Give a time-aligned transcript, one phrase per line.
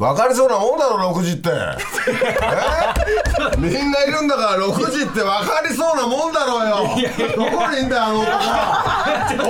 [0.00, 1.50] 分かりそうなもんだろ6時って。
[1.50, 1.76] え？
[3.58, 6.88] みんないるんだから6時って分かりそうなもんだろうよ。
[7.36, 8.32] どこにいんだよあの男。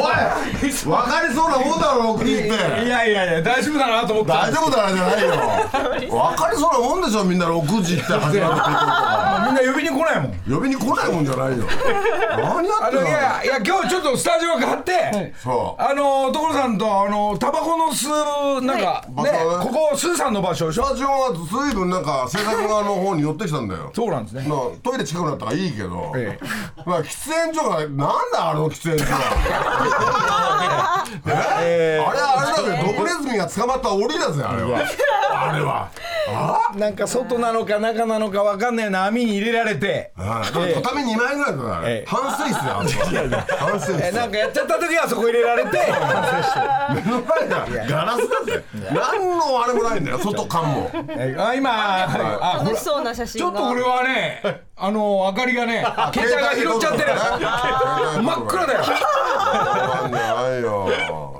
[0.02, 2.48] はおい分かりそうなもんだろ6時って。
[2.48, 6.11] いやいやいや大丈夫だなと思った大丈夫だなじゃないよ。
[6.11, 9.20] 分かりそうなもんでしょみんな6時って始まとか
[9.51, 10.32] みんな呼びに来ないもん。
[10.57, 11.64] 呼びに来ないもんじゃないよ。
[12.37, 13.07] 何やってんの？
[13.09, 15.82] いやいや今日ちょっとスタジオが変わって、そう。
[15.82, 18.08] あの所さんとあのタバコの吸
[18.58, 20.85] うなんか、ね場所ねここスーさんの場所でしょ？
[20.85, 23.91] スタジオが随分なんか制作側の方に寄ってきたんだよ。
[23.94, 24.43] そうなんですね。
[24.43, 24.49] な
[24.82, 26.39] トイレ近くなったからいいけど、え
[26.86, 27.89] まあ喫煙所がなん
[28.32, 31.05] だあの喫煙所は。
[31.63, 32.92] えあれあれだぜ。
[32.97, 34.80] 毒ネズミが捕まった檻だぜあれは
[35.42, 35.91] あれは。
[36.28, 36.77] あ？
[36.77, 40.12] なんか外なのか中なのかわかんないような網に入れられて。
[40.16, 42.05] あ畳2枚ぐらいだから、ええ。
[42.06, 42.83] 半水室だよ
[44.03, 45.70] えなんかやっちゃった時はそこ入れられて。
[46.94, 48.64] 目の前がガラスだぜ。
[48.92, 50.91] 何のあれもないんだよ外観も。
[51.08, 51.70] えあ今
[52.05, 53.50] あ楽しそうな写真が。
[53.50, 57.08] ちょっとこれはねあの明かりがね携帯が拾っちゃってる。
[58.22, 58.80] 真っ暗だよ。
[59.50, 60.89] なんじ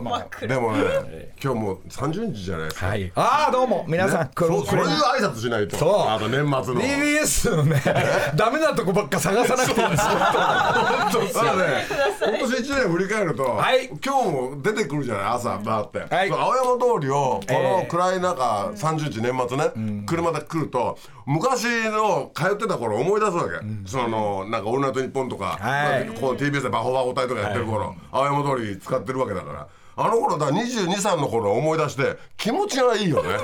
[0.09, 2.87] ゃないよでもね今日もう30日じゃないですか。
[2.89, 3.13] はい。
[3.15, 3.85] ああどうも。
[3.89, 4.93] 皆さんこそうそういうれ
[5.27, 5.77] 挨拶しないと。
[5.77, 5.91] そう。
[6.09, 6.81] あと年末の。
[6.81, 7.83] TBS のね
[8.37, 10.11] ダメなとこばっか探さなくていいんですよ。
[10.13, 11.87] ただね。
[12.21, 13.89] 今年1年振り返ると、はい。
[14.05, 15.25] 今日も出てくるじゃない？
[15.37, 16.29] 朝バーって、はい。
[16.29, 16.65] そう青山
[17.01, 23.57] 通りをこの暗い中、30日年末ね、車で来ると昔の通ってた頃思い出すわけ、
[23.87, 26.07] そのなんか「オールナイトニッポン」とか、はい。
[26.21, 33.39] この TBS でバホバホ隊とかやってる頃、青山通り使ってるわけだからあの頃だ22歳の頃思い出して気持ちがいいよね。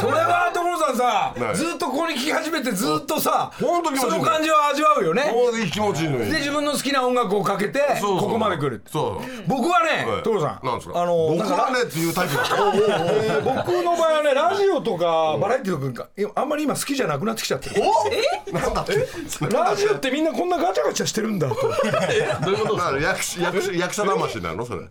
[0.00, 1.54] それは所さんさね。
[1.54, 5.32] ずっとここに聞き始めてずっとさほんと気持ちいいその感じを味わうよね。
[5.72, 9.48] 気持ちいいのにで自分の好きな音楽をかけてここまで来るそう。
[9.48, 10.22] 僕はねはい。
[10.22, 11.02] 所さんなんですか？
[11.02, 12.42] あの僕はねっていうタイプだ。
[12.44, 17.82] えー僕の場合はねラジオとかバラエティーとかあんまり今好きじゃなくなってきちゃってる。
[18.52, 19.06] なんだって。
[19.50, 21.54] ラジオってみんなこんなガチャガチャしてるんだと。
[21.54, 21.68] ど
[22.50, 23.22] ういうこと役
[23.94, 24.66] 者魂なの？
[24.66, 24.82] それ、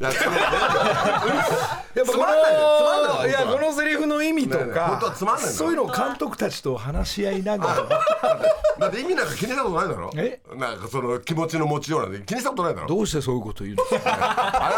[0.00, 0.30] 役者
[1.94, 7.88] やっぱこのいやこのセリフの意味とかそういうのを監督たちと話し合いながら。
[8.80, 10.10] だって意味なんか気にしたことないだろ。
[10.16, 10.40] え？
[10.54, 12.20] なんかその気持ちの持ちようなんて。
[12.24, 12.88] 気にしたことないだろ。
[12.88, 14.74] どうしてそういうこと言うんですかあれ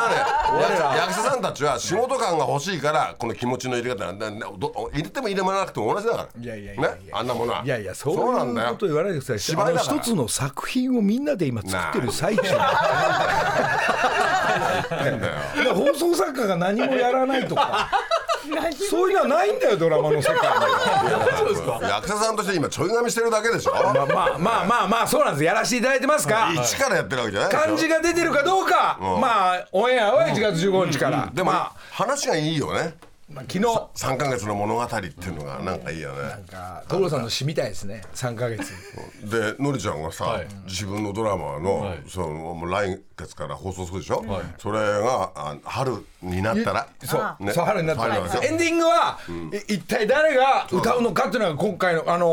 [0.75, 6.43] はね役者さんたちは仕事感が欲しいからこの気持ちの入れ方入れても入れもなくても同じだから。
[6.43, 6.89] いやいやいやね？
[7.13, 7.63] あんなものは。
[7.65, 8.69] いやいやそうそうなんだよ。
[8.69, 12.43] いうこと言わないでください芝居一つの作品をみんなで今作ってる最中
[15.75, 17.91] 放送作家が何もやらないとか。
[18.91, 21.81] そういうのはないんだよドラマの世界には。
[21.89, 23.73] 役者さんとして今ちょい髪してるだけでしょ？
[23.73, 25.45] まあまあまあまあまあそうなんです。
[25.45, 28.99] やらせていただいてますが一からやってるわけじゃない漢字が出てるかどうか。
[29.01, 31.29] まあオンエアは1月15日から。
[31.33, 32.95] でも、ま話がいいよね
[33.35, 33.59] あ昨日。
[33.61, 36.19] 3ヶ月の物語っていうのがなんかいいよね。
[36.89, 38.03] 所さんの詩みたいですね。
[38.15, 38.73] 3ヶ月。
[39.25, 44.25] でのりちゃんがさ、自分のドラマの,、そのもう来月から放送するでしょ、
[44.59, 46.89] それがあ春になったら。
[47.05, 47.53] そう、ね。
[47.53, 48.17] そう春になったら。
[48.17, 49.19] エンディングは、
[49.69, 52.27] い一体誰が歌うのかっていうのが今回のあの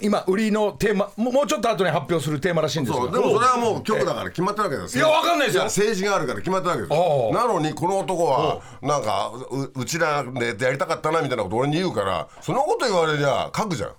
[0.00, 5.64] ー今売りのテーマもうもうちょっと後に発表するテーマらしいんですそうよでもそれはもう曲だから決まってるわけですいやわかんないですよ。
[5.64, 13.90] 政治があるから決まってるわけですなのにこの男はなんかううちらでやりたかったなみたいなこと俺に言うからそのこと言われりゃ書くじゃん。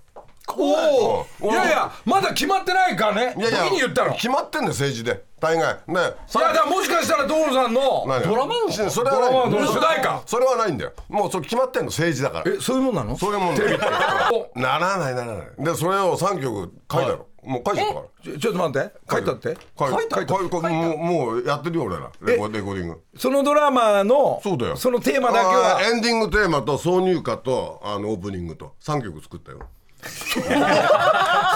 [0.56, 1.50] おおうん。
[1.52, 3.34] いやいやまだ決まってないからね。
[3.38, 4.12] いやいや時に言ったの。
[4.12, 5.24] い決まってんだよ政治で。
[5.40, 5.76] 大概。
[5.88, 5.96] ね。
[5.96, 8.24] やだからもしかしたら所さんの何？
[8.24, 9.32] ドラマのそれはない。
[9.32, 10.74] ドラマの主題歌それはない。
[10.74, 10.92] んだよ。
[11.08, 12.52] もうそれ決まってんの政治だから。
[12.54, 13.18] えそういうもんなの？
[13.18, 13.56] そういうもん
[14.62, 15.48] ならないならない。
[15.60, 18.40] でそれを3曲書いたのもう書いちゃったから。
[18.40, 18.96] ちょっと待って。
[19.10, 19.58] 書いたって？
[19.78, 20.16] 書い書いた？
[20.18, 20.34] 書いた。
[20.70, 22.12] もうもうやってるよ俺ら。
[22.22, 23.02] レコーディング。
[23.18, 24.78] そのドラマのそうだよ。
[24.78, 25.82] そのテーマだけは？
[25.82, 28.74] エンディングテーマと挿入歌とあのオープニングと。
[28.82, 29.60] 3曲作ったよ
[30.34, 30.46] それ。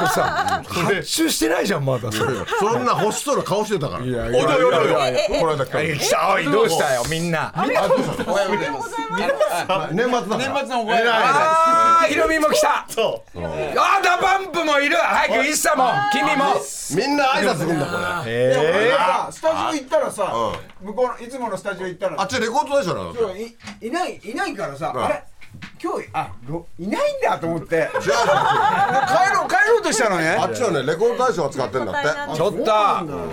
[0.09, 2.11] さ発注してないじゃんまだ。
[2.11, 4.05] それそんな欲しそうな顔してたから。
[4.05, 4.59] いやいおいやいやいや。
[4.59, 5.95] おいおいこの間来たの。
[5.97, 7.51] 来たおいどうしたよみんな。
[7.55, 7.87] あ年末
[8.17, 8.33] だか
[9.73, 12.85] ら年末のお声あーヒロミも来た。
[12.89, 13.39] そう。
[13.39, 14.97] あーダパンプもいる。
[14.97, 16.55] 早くイッサも君も。
[16.91, 17.91] みんな挨拶するんだこ
[18.25, 18.31] れ。
[18.31, 20.51] えさスタジオ行ったらさ、
[20.81, 25.03] 向こうのいつものスタジオ行ったらあっちレコードでしょだって今日いいないいないからさ、ん。
[25.03, 25.23] あれ？
[25.81, 27.75] 今日あろいないんだと思って。
[27.75, 30.29] 違う帰ろう帰ろうとしたのね。
[30.39, 31.95] あっちはねレコード大賞を使ってんだっ
[32.31, 32.35] て。
[32.35, 32.71] ちょっと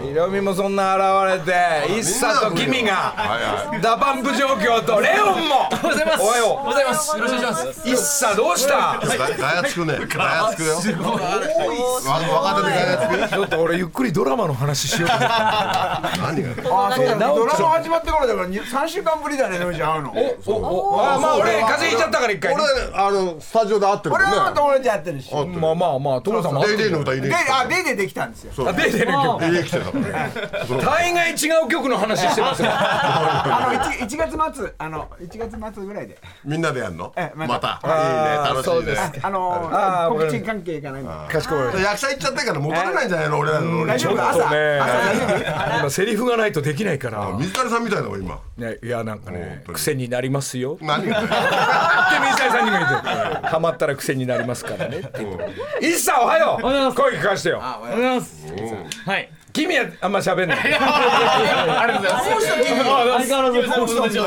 [0.06, 0.96] ヒロミもそんな
[1.26, 3.38] 現れてイッサと君がは
[3.70, 5.68] いはいダパンプ状況とレオンも。
[5.72, 5.84] おはよう。
[5.86, 7.16] ございますおはよおはようございます。
[7.16, 7.88] よろしくお願いします。
[7.88, 8.74] うイッサどうした？
[8.74, 10.74] ガガヤつくね ガヤつくよ。
[10.76, 13.28] わ若手でガヤつくよ。
[13.28, 16.88] ちょっと俺ゆっくりドラマの話しよう 何が？
[16.88, 20.14] あそうドラマ始まってからだから3週間ぶりだねのりちゃん会うの。
[20.46, 22.54] おおあまあ俺風邪ひいちゃったから毎回。
[22.54, 22.62] 俺
[22.94, 25.30] あのスタジオで会ってるもん俺ねは友達やってるし。
[25.30, 25.60] 会ってる。
[25.60, 28.68] まあまあまあ所さんもデイデイてるの歌入れてであデイでできたんですよ。
[28.68, 29.40] あデイデイの曲。
[29.40, 31.34] デイデイ来てたから大概違
[31.64, 32.68] う曲の話してますよ。
[32.74, 36.18] あの 1, 1月末あの1月末ぐらいで。
[36.44, 37.12] みんなでやんの？
[37.16, 37.80] えまた。
[37.82, 37.88] また。
[37.88, 38.60] いいね。
[38.60, 39.20] 楽しいね。
[39.22, 43.38] あのあー告知関係がないかしこまり役者行っちゃってるから戻れないんじゃないの？
[43.38, 44.28] 俺らの大丈夫？
[44.28, 44.44] 朝？
[45.80, 47.30] 今セリフがないとできないから。
[47.38, 48.38] 水谷さんみたいだもん今。
[48.56, 50.78] ねいやなんかね癖になりますよ。
[50.80, 51.20] 何が？
[52.24, 54.98] 水谷さんにも言ってハマったら癖になりますからね。
[54.98, 57.60] って言って一茶おはよう声聞かしてよ。
[57.62, 59.10] ありがとうございます。
[59.10, 60.58] はい君はあんま喋んない。
[60.58, 62.46] ありがとうございます。
[62.48, 63.04] 相変わ
[63.42, 64.20] らずこうしたんだ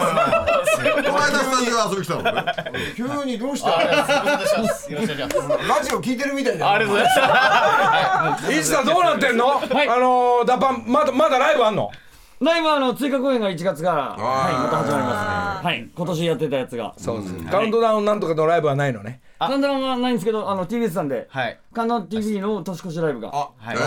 [0.95, 2.21] この間スタジオ遊び来たの？
[2.23, 2.33] ね
[2.95, 8.85] 急にどうしたよろしくお願いしますよろしくお願いしますラジオ聞いてるみたいだありがとうございます。
[8.85, 9.61] どうなってんの？
[9.61, 11.91] あのダパンまだまだライブあんの？
[12.39, 15.71] ライブはあの追加公演が1月から、はい、また始まりますね。
[15.71, 16.93] はい、今年やってたやつが。
[16.97, 21.59] そうですカウントダウンなんとかのライブはないのねカウントダウンはないんですけど、あの TBS さんで、はい。
[21.73, 23.29] カウントダウン TV の年越しライブが。
[23.29, 23.77] ははい。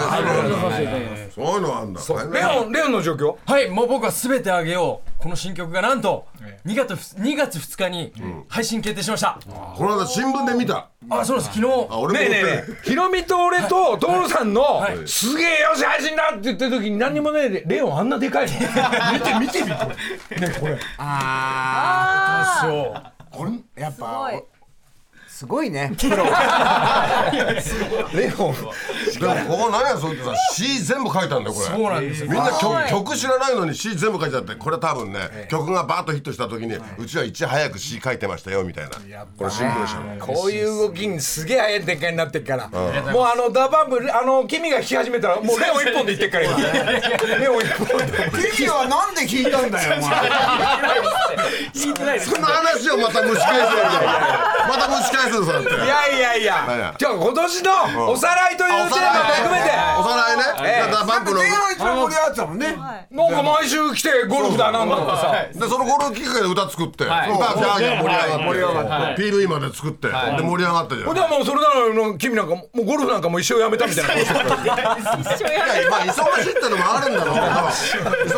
[1.31, 2.01] そういうのあんだ。
[2.33, 3.37] レオンレオンの状況？
[3.45, 5.11] はい、もう僕はすべてあげよう。
[5.23, 6.27] この新曲がなんと
[6.65, 8.13] 2月ふ2月2日に
[8.49, 9.41] 配信決定しました。
[9.77, 10.89] この間新聞で見た。
[11.09, 11.53] あ、そうです。
[11.53, 11.87] 昨日。
[11.91, 12.89] あ俺もねえねえねえ。
[12.89, 15.09] ヒロミと俺と所さんのはい。
[15.09, 18.53] すげえよし配信だって言ってる時に何にもねえレオンあんなでかいの。
[19.13, 19.91] 見て見てみこ
[20.31, 20.79] れねこれ。
[20.99, 22.93] あそう。
[22.95, 23.13] あ
[23.77, 24.33] やっぱ
[25.41, 25.91] すごいね
[28.13, 28.55] レオン。
[28.55, 31.67] でもここ何やそうってさ詩全部書いたんだよこれ。
[31.67, 32.31] そうなんですよ。
[32.31, 38.91] みんな曲曲知らないのに詩全部書いてあってこれ多分ね曲がバーッとヒットした時にうちはいち早く詩書いてましたよみたいな。
[39.39, 46.59] これシンクロしたのこういう動きにすげえ早い展開になってっから、もうあのダバンプあの君が弾き始めたらもうレオン一本でいってっから今。
[47.39, 48.53] レオン一本で。
[48.57, 50.21] 君はなんで聞いたんだよお前。
[51.73, 53.69] 聞 いてないですその話をまた蒸し返すよ
[54.69, 56.37] また蒸し返すのそうやっていやいや。
[56.37, 59.71] いや何や今日今年のおさらいというテーマも含めて。
[59.99, 60.43] おさらいね。
[60.63, 60.91] ええ。
[60.91, 61.39] じゃあバンプの。
[61.39, 62.77] 前半一番盛り上がってたもんね。
[63.11, 77.47] なんか毎週来てゴルフだなんだとかさでそのゴルフきっかけで歌作って、歌ギャーギャー盛り上がって、盛り上がって PV まで作って、で盛り上がったじゃん、ほんでもうそれなのに君なんかもうゴルフなんかもう一生やめたみたいな顔してるからいやまあ忙しいってのもあるんだろうけど。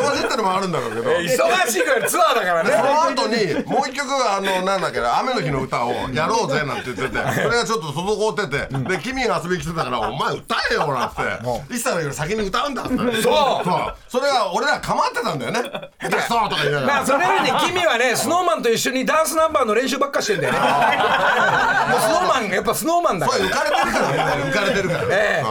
[0.03, 1.11] 忙しいってのもあるんだろうけど。
[1.11, 2.71] 忙しいからツアーだからね。
[2.71, 11.23] その後にもう一曲あのなんだっけな雨の日の歌をやろうぜなんて言っててそれがちょっと滞っててで君が遊びに来てたからお前歌えよなんつって。
[11.75, 12.97] 一切のより先に歌うんだって。
[12.97, 13.23] そう。
[13.23, 13.95] そう。
[14.09, 15.63] それが俺ら構ってたんだよね。
[16.01, 16.95] 下手くそとか言いながら。
[16.95, 20.59] まあそれよりね君はねスノーマンと一緒にダンスナンバーの練習ばっかしてんだよね。
[21.91, 25.45] もうスノーマンやっぱスノーマンだかそうら浮かれてるからみんな浮かれてるから、で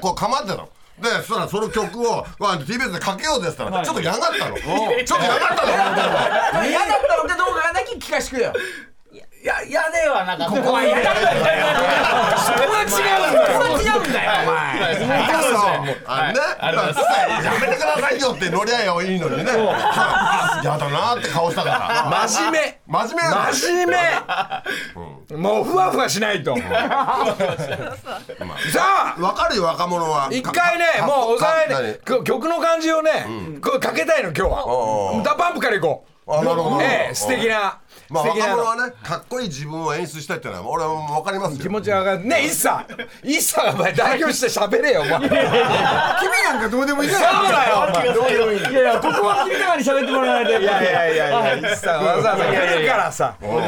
[0.00, 0.68] こう構ってたの。
[1.00, 4.56] でそしたらその曲をわ TBS でかけようですったらちょっとやがったの。
[4.56, 6.66] ちょっとやがったの。
[6.66, 8.52] 嫌だったのかどうかだけ聞かしてくれよ
[9.42, 10.60] いや嫌ではなかった。
[10.60, 11.66] ここは嫌だったんだよ。
[12.44, 13.56] そこは違うんだよ。
[13.58, 14.60] ここは違うんだよお前
[16.04, 16.92] あね、だから
[17.42, 18.20] やめてください。
[18.20, 18.88] よって乗り合い。
[18.88, 19.16] はい。
[19.16, 19.18] い。
[19.18, 19.50] のにね
[20.62, 23.96] やだなって顔したから真面目真面目真面
[25.30, 26.44] 目もうふわふわしない。
[26.44, 26.64] とさ
[29.16, 31.98] あわかるよ若者は一回ねかもうおさらい。
[32.24, 33.26] 曲の感じをね
[33.62, 34.22] こうかけたい。
[34.22, 35.80] の今日はダパンプからい。
[35.80, 40.90] こうあなるほどええ素敵なまあ若者はねかっこいい自分を演出したいっていうのは俺は
[41.20, 41.62] 分かりますよ。
[41.62, 42.24] 気持ちが上がる。
[42.26, 42.86] ね一茶
[43.22, 45.10] 一茶がお前代表して喋れよお前。
[45.10, 47.22] そう君なんかどうでもいいじゃん。
[47.22, 48.12] だよお前。
[48.12, 48.58] どうでもいい。
[48.58, 50.60] いやいや、ここは君とかに喋ってもらわないと。
[50.60, 51.62] いいやいやいやい。
[51.62, 53.36] や一茶がわざわざ来るからさ。
[53.40, 53.60] もう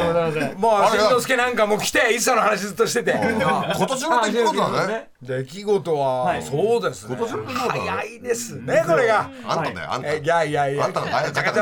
[0.91, 3.13] しんのすけなんかも来て一茶の話ずっとしてて。
[3.13, 5.09] 今年の出来事だね。
[5.23, 7.17] 出来事はそうですね。
[7.17, 9.31] 早いですねこれが。
[9.47, 10.13] あんただよあんた。
[10.13, 10.85] えいやいやいや。
[10.87, 11.53] あんたのガヤガヤ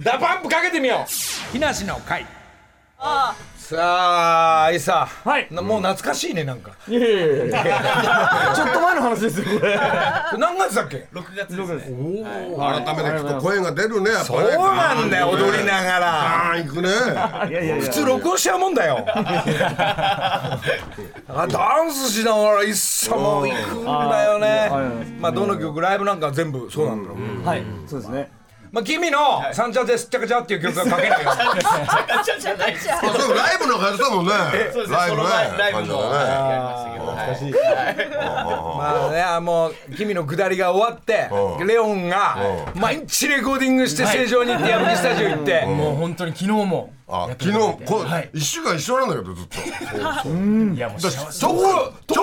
[0.00, 1.10] DA PUMP かけてみよう
[1.52, 2.26] 木梨の会。
[3.56, 5.08] さあいさ。
[5.24, 5.48] はい。
[5.50, 6.72] なもう懐かしいねなんか。
[6.86, 8.52] いやいやいやいや。
[8.54, 9.74] ちょっと前の話ですよ、これ。
[10.38, 12.24] 何月だっけ？6月ですね。
[12.58, 14.38] 改めて聞くと声が出るねやっぱね。
[14.52, 16.50] そうなんだよ踊りながら。
[16.50, 16.88] あー行くね。
[16.88, 17.84] いやいやいや。
[17.84, 19.02] 普通録音しちゃうもんだよ。
[19.08, 20.58] あ
[21.48, 24.68] ダンスしながら ISSA も行くんだよね。
[24.70, 24.84] はい
[25.20, 27.46] まあどの曲ライブなんか全部そうなんだろう。
[27.46, 28.30] はい、そうですね。
[28.74, 31.30] まあ君の「サンチャですっちゃかちゃ」っていう曲が書けないよ。
[32.40, 34.32] じゃないですあそうライブなんかやってたもんね。
[34.72, 34.90] そうです。
[34.90, 34.96] ね。
[34.96, 35.22] ライブね。
[35.22, 35.26] い。
[38.76, 41.66] まあねあもう君の下りが終わってうん。
[41.68, 42.36] レオンが
[42.74, 45.64] 毎日レコーディングして成城に行って矢吹スタジオ行って。
[45.66, 49.58] もう本当に昨日もあ昨日こ一週間一緒なんだけどずっと。
[50.74, 51.10] いやもう所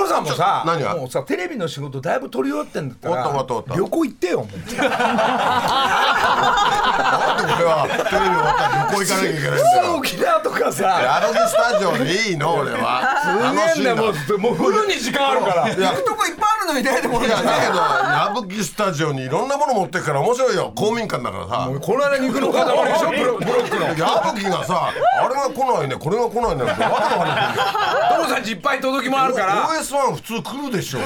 [0.07, 0.95] さんもさ何が？
[0.95, 4.47] もうさテレビの仕事だいぶ取り終わってんだったら終わった終わった旅行行ってよもう。
[4.47, 4.55] な
[7.43, 9.95] んで俺はテレビ終わったら旅学校行かなきゃいけないんだよ。
[9.97, 10.83] 沖縄とかさ。
[10.83, 13.01] ヤドキスタジオでいいの俺は。
[13.53, 15.69] 楽しいんだもうもうフルに時間あるから。
[15.69, 20.71] いやとこいっぱいあるのにねでもいやだけど矢吹スタジオにいろんなもの持ってくから面白いよ。
[20.75, 21.69] 公民館だからさ。
[21.81, 23.09] この間肉の塊でしょ？
[23.11, 23.87] ブロックの。
[23.97, 27.55] 矢吹がさあれが来ないねこれが来ないねってわけわかん ない
[28.27, 29.67] 所さんちいっぱい届きもあるから。
[29.67, 30.99] OS1 普通来るでしょ。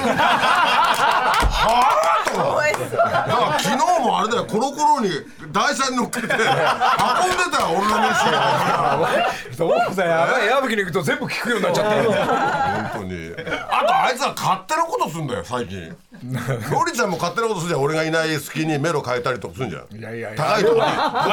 [2.26, 4.44] ぁとかだから昨日もあれだよ。
[4.44, 5.10] コロコロに
[5.52, 10.46] 台車に乗っけて運んでたよ俺の飯が所さんやばい。
[10.46, 13.34] 矢吹に行くと全部聞くようになっちゃったよ本当に。
[13.70, 15.96] あとあいつは勝手なことすんだよ最近。
[16.70, 17.82] のりちゃんも勝手なことするじゃん。
[17.82, 19.96] 俺がいない隙にメロ変えたりとかするんじゃん。
[19.96, 20.44] いやいやいや。
[20.44, 20.80] 高いとこに。
[20.80, 20.86] 高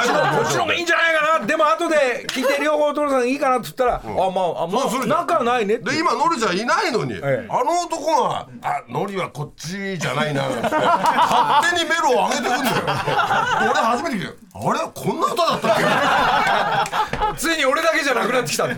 [0.06, 0.38] いとこに。
[0.38, 1.46] こっちの方がいいんじゃないかな。
[1.46, 12.64] でも後で聞いて両方所さんいいかなって言ったら、あまああまあ仲ないねで今のりちゃんいないのに、えあの男が「あのりはこっちじゃないな」なんて勝手にメロを上げてくんだよ。
[12.64, 14.80] で俺初めて聞いてあれ？
[14.94, 18.68] こんな歌だったっついに俺だけじゃなくなってきた。
[18.68, 18.76] どう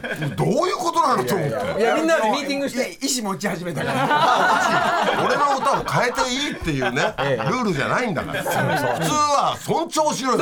[0.67, 1.81] いうことなのと思って。
[1.81, 2.97] いやみんなでミーティングして。
[3.05, 4.07] 意思持ち始めたから
[5.25, 8.43] 俺の歌を変えていいっていうね、ルールじゃないんだから。
[8.43, 8.55] 普通
[9.11, 10.39] は尊重しろよ。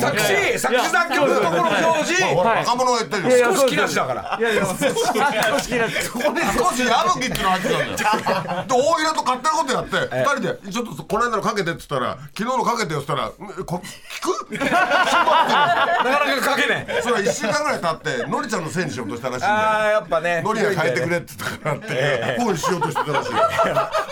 [0.00, 2.22] 作詞作詞作曲のところ表示。
[2.34, 3.52] 若者が言ってるよ。
[3.54, 4.38] 少し好きなしだから。
[4.40, 6.00] いやいや、少し気になって。
[6.02, 8.64] そこに少し矢吹っていうの入ってたんだよ。
[8.64, 14.58] で大平と勝手なことやって二人でちょっとこの間のかけてって言ったら昨日のかけてよって言ったらえこ聞く？
[14.58, 16.86] なかなか書けない。
[17.02, 20.42] それは1週間ぐらい経ってのりちゃんのせいにしようとしたらしいんああだよやっぱね。
[20.42, 23.32] のりが変えてくれって言ったからってフォンしようとしてたらしい。
[23.32, 23.38] よ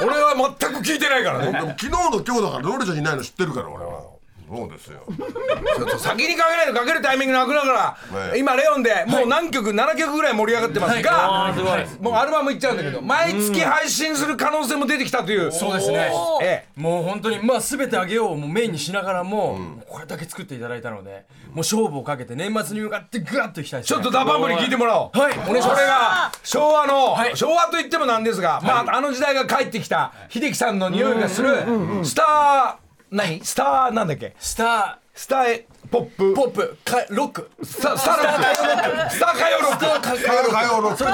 [0.05, 1.53] 俺は全く聞いてないからね。
[1.53, 4.12] でも昨日の今日だからロールちゃんいないの知ってるから俺は。
[4.55, 5.03] そうですよ。
[5.09, 8.39] ちょっと先にかけないとかけるタイミングなくなるから、ね。
[8.39, 11.55] 今レオンでもう何曲、7曲ぐらい盛り上がってますが、
[12.01, 15.51] もうアルバムいっちゃうんだけど毎月配信する可能性も出てきたという。
[15.51, 16.13] そうですね。
[16.43, 16.81] ええ。
[16.81, 25.19] もう本当にまあ全てあげようもうメインにしながらも、これだけ作っていただいたのでもう勝負をかけて年末に向かってグワッといきたいです、ね、ちょっと DA PUMP に聞いてもらおう。
[25.19, 25.33] はい。
[25.33, 25.77] お願いします。
[25.77, 27.37] それが昭和の、はい。
[27.37, 31.57] 昭和といってもなんですが、まああの時代が帰ってきた秀樹さんの匂いがする
[32.03, 32.82] スター
[33.13, 33.45] 何？
[33.45, 34.35] スターなんだっけ？
[34.39, 36.33] スタスターポップ。
[36.33, 36.79] ーポップ。
[36.85, 37.51] かロック。
[37.63, 41.11] スタスターロックスター歌謡ロック歌謡歌謡ロックスタ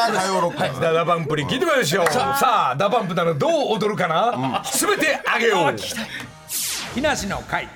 [0.00, 2.06] ー歌謡ロックだから DA PUMP に聞いてみましょう。
[2.06, 4.64] さあ DA PUMP ならどう踊るかな？
[4.64, 5.76] すべてあげよう。
[6.94, 7.68] 木梨の会。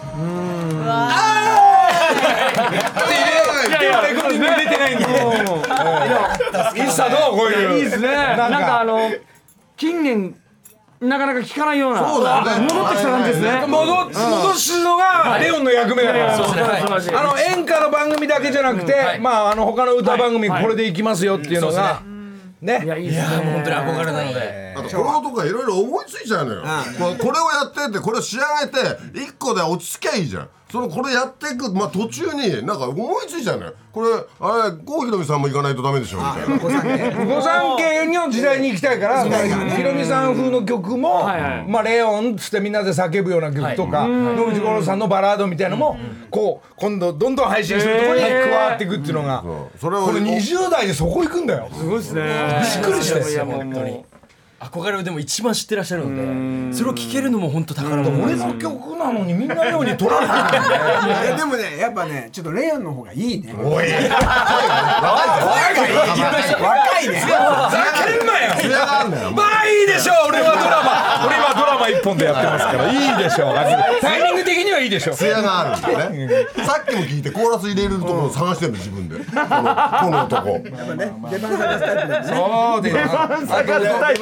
[0.00, 0.06] で
[3.88, 4.98] はレコーディング出てないん。
[4.98, 5.04] で
[6.80, 7.36] インスタどう？
[7.36, 7.78] こういう。
[7.78, 8.08] いいですね。
[8.12, 9.10] なんかあの、
[9.76, 10.36] 近年、
[11.00, 12.06] なかなか聞かないような。
[12.06, 12.66] そうだよね。
[12.66, 13.66] 戻ってきた感じですね。
[13.66, 16.36] 戻戻すのがレオンの役目だから。
[16.36, 16.78] そうですね。
[16.80, 22.02] 素晴らしいあの演歌の番組だけじゃなくて、まああの他の歌番組これでいきますよっていうのが、
[22.60, 22.82] ね。
[22.84, 23.36] いや、いいですね。
[23.50, 24.74] 本当に憧れなので。
[24.76, 26.62] あとこの男がいろいろ思いついちゃうのよ、
[26.98, 28.78] これこれをやってってこれを仕上げて
[29.20, 33.72] 一個で落ち着きゃいいじゃんそのこれやっていく、まあ、途中になんか思いついちゃうのよ。
[33.92, 34.08] これ
[34.38, 36.58] あれ郷ひろみさんも行かないとダメでしょみたいな。
[37.24, 41.24] 御三家の時代に行きたいからひろみさん風の曲も、
[41.66, 45.98] まあ、レオンっつってみんなで叫ぶような曲とか、野口五郎さんのバラードみたいなのも、
[46.30, 49.44] こう今度どんどん配信するところに加わっていくっていうのが、
[49.80, 51.68] それをこれ20代でそこ行くんだよ。
[51.72, 52.22] すごいですね。
[52.76, 53.28] びっくりしたよ。
[53.28, 54.04] いやもう本当に
[54.60, 60.82] 憧れをでも一番知ってらっしゃるのでそれを聞けるのも本当宝物俺の曲なのにみんなように取られてるんだよ。
[61.24, 63.54] いやでもねやっぱねちょっとレオンの方がいいね。
[63.56, 63.86] おい、
[66.60, 67.20] 若いね。
[67.20, 69.30] ふざけんなよ。
[69.32, 70.28] まあいいでしょう。
[70.28, 71.26] 俺はドラマ。
[71.26, 73.54] 俺はドラマ一本でやってますからいいでしょう。
[74.00, 75.16] タイミング的にはいいでしょう。
[75.16, 76.28] 艶があるんだよね。
[76.64, 79.16] さっきも聞いてコーラス入れるところを探してるの自分で。
[79.16, 80.58] このこの男。
[80.60, 80.70] 出
[81.38, 82.26] 番探すタイプだね。
[82.26, 84.20] そうであと出番探すタイプ。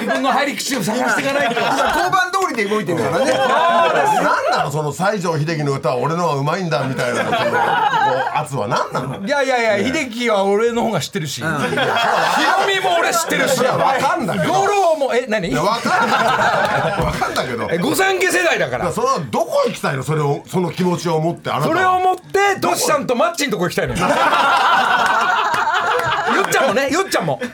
[0.00, 1.54] 自分の入り口を探していかないと。
[1.54, 3.32] 交番通りで動いてるからね。
[3.32, 7.20] 何なのその西城秀樹の歌は俺の方がうまいんだみたいな
[8.34, 9.26] 圧は何なの？
[9.26, 11.36] いやいやいや秀樹は俺の方が知ってるし。
[11.36, 11.48] ヒロ
[12.68, 13.60] ミも俺知ってるし。
[13.60, 15.48] いやわかんない五郎もえ何？
[15.48, 16.20] いやわかんない
[17.04, 17.68] わかんないけど。
[17.70, 18.92] え御三家世代だから。
[18.92, 20.02] それはどこ行きたいの？
[20.02, 21.74] それをその気持ちを持ってあなたは。
[21.74, 24.06] それを持ってトシさんとマッチんとこ行きたいのよよ
[26.52, 26.90] っちゃんもね。
[26.92, 27.40] よっちゃんも。
[27.42, 27.48] レ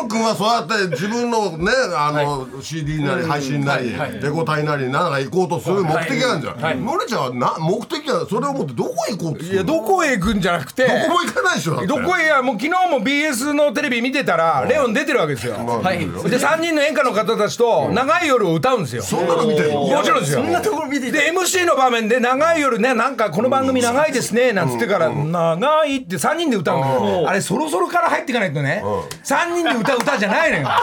[0.00, 9.54] オン君はそうやって自分のねあの、CD なり配信なり、レコ大なりなんか行こうとする目的があるじゃん、のりちゃんはな目的はそれを持ってどこ行こうとするの？
[9.54, 11.86] いやどこへ行くんじゃなくてどこも行かないでしょだって。
[11.88, 15.54] どこへいやもう昨日も BS のテレビ見てたらレオン出てるわけですよ。
[15.54, 15.98] はい。
[15.98, 19.02] で3人の演歌の方たちと長い夜を歌うんですよ。
[19.02, 19.80] そんなの見てるの？
[19.86, 20.40] もちろんですよ。
[20.40, 27.28] そんなところ見てで MC の場面で長い夜ねなんかこの番組長いですねなんつってから長いって3人で歌うんだよ。
[27.28, 28.82] あれそろそろから入っていかないとね、
[29.22, 30.68] 三3人で歌う歌じゃないのよ。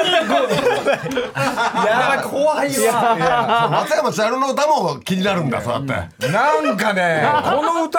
[0.00, 5.82] でやばい怖いわ松山千春の歌も気になるんだそうやっ
[6.18, 6.28] て。
[6.28, 7.98] なんかねこの歌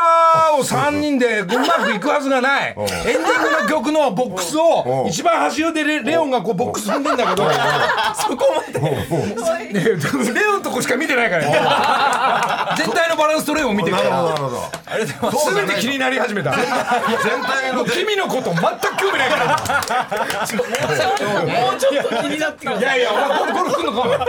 [0.58, 2.76] を3人でうまくいくはずがない。
[2.78, 7.50] エンディングの曲のボックスを一番端でレレオンがこうボックス踏んでんだけど
[8.16, 8.80] そこまで。
[8.80, 9.84] ね
[10.34, 11.52] レオンとこしか見てないからね。
[12.78, 15.40] 全体のバランスとレオン見てるかなるほどらなるほど。
[15.40, 15.68] そうだね。
[15.68, 16.52] 全て気になり始めた。
[16.52, 19.46] 全体の君のこと全く興味ないから。
[21.62, 22.82] もうちょっと気になってくるい。
[22.82, 24.26] やいや俺ゴルフのかも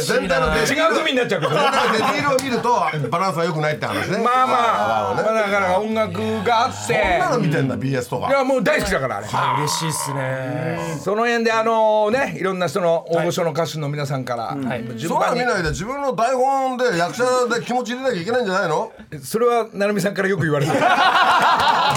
[0.00, 4.18] 全体のデ違う組になっちゃうけどディテールを見るとバランスは良くないって話ね。
[4.18, 5.30] まあまあ、だか
[5.60, 6.94] ら音楽があって。
[6.94, 8.28] そんなの見てんだ BS とか。
[8.28, 9.26] いやもう大好きだからあれ。
[9.58, 10.78] 嬉しいっすね。
[11.02, 14.56] その辺であのねいろんな人の大御所の歌手の皆さんから
[14.96, 18.92] 順そうは見ないで自分の台本で役者で気持ち入れなきゃいけないんじゃないの？
[19.22, 20.78] それは成美さんからよく言われてる。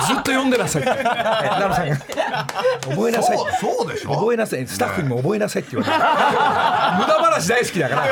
[0.07, 0.81] ずっと読んでなさい。
[0.81, 1.97] って成美さんが。
[2.89, 3.37] 覚えなさい。
[3.37, 4.11] そうそうでしょ。
[4.13, 4.67] 覚えなさい。
[4.67, 6.03] スタッフにも覚えなさいって言われてる。
[6.99, 8.05] 無駄話大好きだから。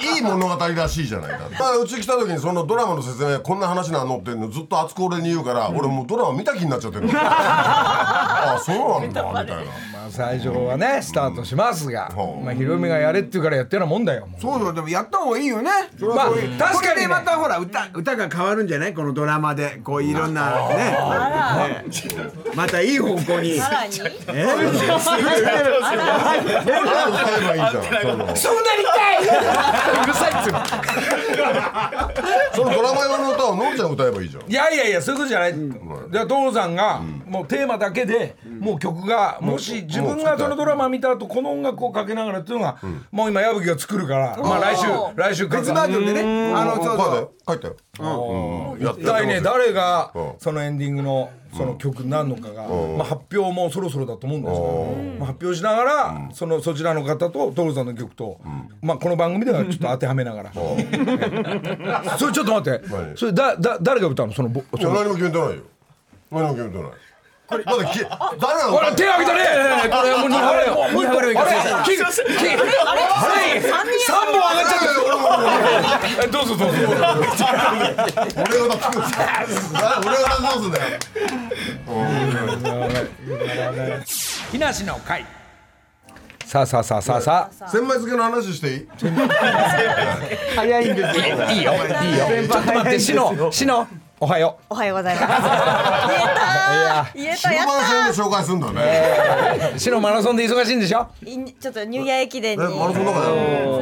[0.00, 1.30] いいいい物語らしいじゃない。
[1.32, 7.08] かだからうち来た時にそのドラマの説明こんな話なのっていうのずっと熱く俺に言うから、俺もうドラマ見た気になっちゃってる。
[7.14, 9.22] ああそうなんだ。
[9.22, 9.54] みたいな
[9.92, 12.44] まあ最初はねスタートしますがうん。
[12.44, 14.40] まあヒロミがやれって言うからやってるようなもんだよもう。
[14.40, 15.70] そうだでもやった方がいいよね。
[16.00, 16.94] まあこ確かにね。
[16.96, 18.94] れでまたほら歌歌が変わるんじゃない？
[18.94, 19.80] このドラマで。
[19.82, 20.76] こういろんなね。
[20.76, 20.94] ね
[22.54, 23.58] またいい方向に。
[23.58, 23.94] さらに？
[24.28, 24.44] え？
[24.44, 24.90] 歌え
[27.42, 29.24] ばいいじゃんそんなに痛い？
[29.24, 30.58] うるさいっつうの
[32.54, 34.50] そのドラマ用の歌をのりちゃんが歌えばいいじゃん。
[34.50, 42.78] いやいやいやそういうことじゃない、じゃあ所さんがもうテーマだけでもう曲がもし自分がそのドラマ見た後この音楽をかけながらっていうのが
[43.10, 44.86] もう今矢吹が作るからまあ来週
[45.16, 46.52] 来週別バージョンでね。
[46.52, 47.32] あのそうそう。
[47.46, 47.76] 書いてよ。
[48.00, 48.82] うん。
[48.82, 50.32] 一体ね誰がうん。
[50.38, 58.40] そのエンディングのその曲になるのかが、まあ、発表もそろそろだと思うんですけど、まあ、発表しながら、そのそちらの方と所さんの曲と、
[58.80, 60.52] まあ、この番組ではちょっと当てはめながら、
[62.18, 62.88] それちょっと待って。
[62.88, 63.16] 何？
[63.16, 64.32] それだだ誰が歌うの？
[64.32, 65.62] そのぼいや何も決めてないよ。
[66.30, 66.90] 何も決めてない
[67.58, 69.40] だってき誰がほら手挙げたね。
[69.90, 72.06] これもう二羽よ二羽よあれききあ
[73.34, 74.92] れ三本上がっちゃったよ
[76.30, 76.74] どうぞどうぞ。
[76.76, 78.96] 俺が歌ってくる俺が歌って
[80.42, 80.98] どうすんだよ。
[84.50, 85.24] 木梨の会。
[86.44, 87.68] さあさあさあさあさあ。
[87.70, 88.86] 千枚漬けの話していい？
[90.54, 91.24] 早いんですよ。
[91.50, 91.72] いいよ。
[91.72, 91.76] い
[92.14, 92.26] いよ。
[92.46, 93.88] ちょっと待ってしのしの
[94.22, 95.26] おはよおはようございます。
[95.42, 95.56] 言え
[96.32, 99.72] た言えた白やっ番線で紹介するんだね。
[99.74, 101.08] うしのマラソンで忙しいんでしょ？
[101.60, 102.64] ちょっとニューイヤー駅伝に。
[102.64, 103.20] えマラソンの中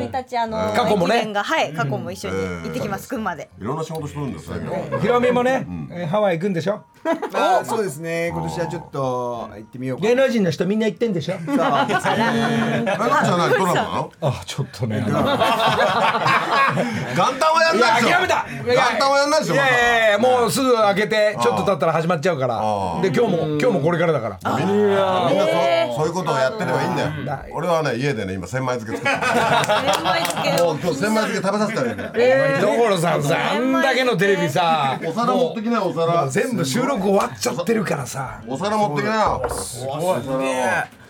[0.00, 0.08] で。
[0.08, 1.30] 1日あの過去もね。
[1.36, 3.50] はい過去も一緒に行ってきます群馬で。
[3.60, 4.54] いろんな仕事してるんですよ
[5.02, 6.80] ひろみもねえハワイ行くんでしょ？
[7.34, 8.28] あそうですね。
[8.32, 11.34] 今年はちょっと行ってみようか芸能人の人みんな行ってんでしょ？
[11.34, 15.00] えなんじゃないドラマなのあちょっとね。
[15.00, 15.26] 元旦
[17.52, 18.16] はやんないでしょ。
[18.16, 18.46] 諦めた。
[18.64, 22.60] 元旦はやんないでしょいやいやいやもうすぐ開けてちょっと経ったら始まっちゃうから。
[22.60, 24.38] あで今日も今日もこれからだから。
[24.58, 25.38] みんなそう。
[25.96, 27.10] そういうことをやってればいいんだよ。
[27.52, 30.66] 俺はね家でね今千枚漬け作って千枚漬けを。
[30.66, 32.60] もう今日千枚漬け食べさせてあげる。
[32.60, 38.42] 所さんさあんだけのテレビさお皿持ってきなよお皿全部収録終わっちゃってるからさ。
[38.46, 39.42] お皿持ってきなよ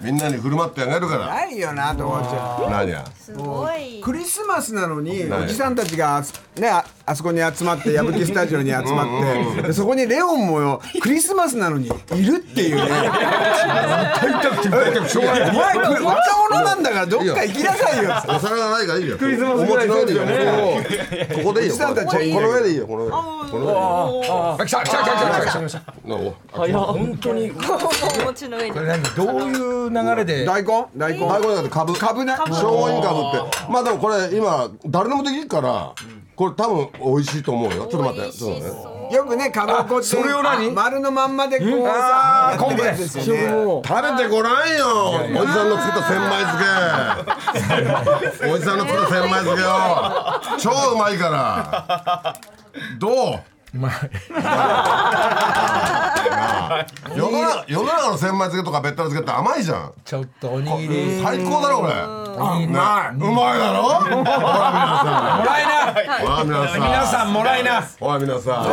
[0.00, 1.26] みんなに振る舞ってあげるから。
[1.26, 3.04] ないよなと思っちゃう何や？
[3.18, 4.00] すごい。
[4.00, 6.22] クリスマスなのに何おじさんたちが
[6.56, 11.94] ねああそこに集まって矢吹スタジオに集まってでそこにレオンもよクリスマスなのにいる
[12.36, 12.82] っていうね。
[15.08, 18.10] しょうがないお前これ若者なんだからどっか行きなさいよ。
[18.28, 19.18] お皿がないからいいよ。
[19.18, 20.32] クリスマスぐらいですよね。
[21.34, 21.74] ここでいいよ。
[21.74, 22.86] おじさんたちはこの上でいいよ。
[22.86, 23.16] この上こ
[23.58, 25.40] の上あ来た来た来た来た。
[25.40, 25.82] 来た来た。
[26.08, 26.34] の
[26.92, 27.50] 本当に。
[27.50, 27.60] こ
[28.80, 29.02] れ何？
[29.14, 29.54] どうい
[29.86, 30.44] う流れで。
[30.44, 30.86] 大根？
[30.96, 31.26] 大根。
[31.26, 31.94] 大根だって株。
[31.94, 32.34] 株ね。
[32.48, 35.92] 生姜株ってまあでもこれ今誰でもできるから
[36.36, 40.16] これ多分美味しいと思うよちょっと待ってちょっと待ってよくねかまぼこって
[40.70, 44.86] 丸のまんまでこうさあーやってるやつですよね食べてごらんよ
[45.42, 46.64] おじさんの作った千枚漬
[48.40, 49.68] けおじさんの作った千枚漬けよ
[50.58, 52.40] 超うまいから
[52.98, 53.12] どう
[57.16, 59.92] 世の中世の中の千枚漬けとかべったら漬けって甘いじゃん。
[60.04, 61.22] ちょっとおにぎり。
[61.22, 61.92] 最高だろこれ。
[62.60, 63.14] いいねない。
[63.16, 63.82] うまいだろ？
[63.82, 65.76] ほら皆もらいな。
[65.82, 66.80] さんほら皆さん。
[66.82, 67.82] 皆さんもらいな。
[68.00, 68.64] ほら皆さん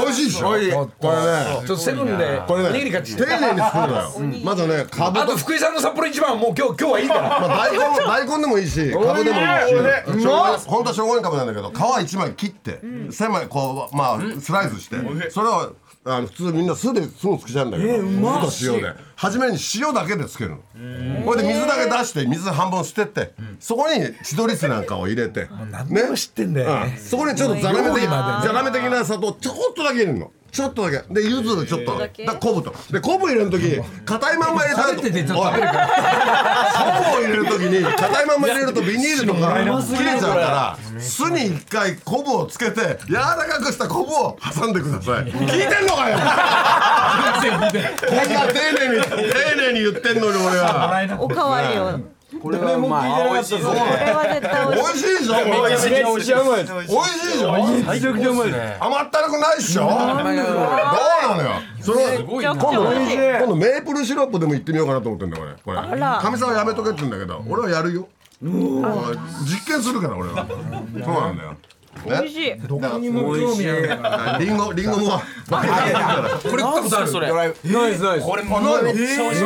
[0.00, 0.48] 美味しいでしょ？
[0.48, 0.86] これね。
[1.00, 4.12] ちょっとセブンでこれねおにぎり買ってき丁て寧に作るのよ。
[4.44, 7.22] まずねかぶあとと福井さんの札幌一番はもう今日今日はいいから。
[7.40, 14.96] まあ、大根大根でもいいし、かぶでもいいし、しょうが本当はしょうがにかぶなんだけど、皮一枚切って、狭いこうまあスライスして、
[15.30, 20.56] それをあの普通みんな酢ですぐつけちゃうんだけど、酢と塩で、初めに塩だけでつけるの。
[21.24, 25.48] これで水だけ出して水半分捨てて、そこに千鳥酢なんかを入れて、
[25.88, 26.96] ねも知ってんだよね。
[26.96, 27.04] うん。
[27.04, 30.32] そこにちょっとザラメ的ザラメ的な砂糖ちょこっとだけ入れるの。
[30.52, 31.14] ちょっとだけ。
[31.14, 32.74] で柚子ちょっとだ昆布と。
[32.92, 35.54] で昆布入れる時硬いまんま入れたら食べててちょっとおい。
[35.54, 35.88] 食べるから
[36.76, 39.64] 昆布を入れる時に硬いまま入れるとビニールとか
[39.96, 45.24] 切れちゃうから巣に一回昆布をつけて柔らかくした昆布を挟んでください。
[45.24, 46.18] 聞いてんのかよ。
[46.18, 46.22] こ
[47.46, 49.16] んな丁寧に丁
[49.56, 51.18] 寧に言ってんのに俺は。
[51.18, 51.98] おかわりを
[52.42, 55.90] これはうまいこれは絶対美美味しい味しいでしょこれ美味しい。
[55.90, 56.64] でめっちゃうまい。
[56.64, 58.52] ですしょめちゃくちゃうまい。
[58.80, 59.82] 甘ったるくないっしょ。
[59.82, 61.50] どうなのよ。
[61.80, 63.16] それめちゃくちゃ美味しい。
[63.16, 65.52] 今度メープルシロップでも行ってみようかなと思ってんだこれ。
[65.64, 66.18] これら。
[66.18, 68.08] かみさんはやめとけって言うんだけど俺はやるよ。
[68.42, 70.44] 実験するから俺は。
[70.50, 71.56] そうなんだよ
[72.04, 72.58] 美味しい。
[72.66, 75.20] どこにも興味あるからあリンゴリンゴも。
[75.20, 75.56] こ
[76.56, 77.30] れ食ったことあるそれ。
[77.32, 78.26] ナイスナイス。
[78.26, 79.44] これもうめっちゃ美味しい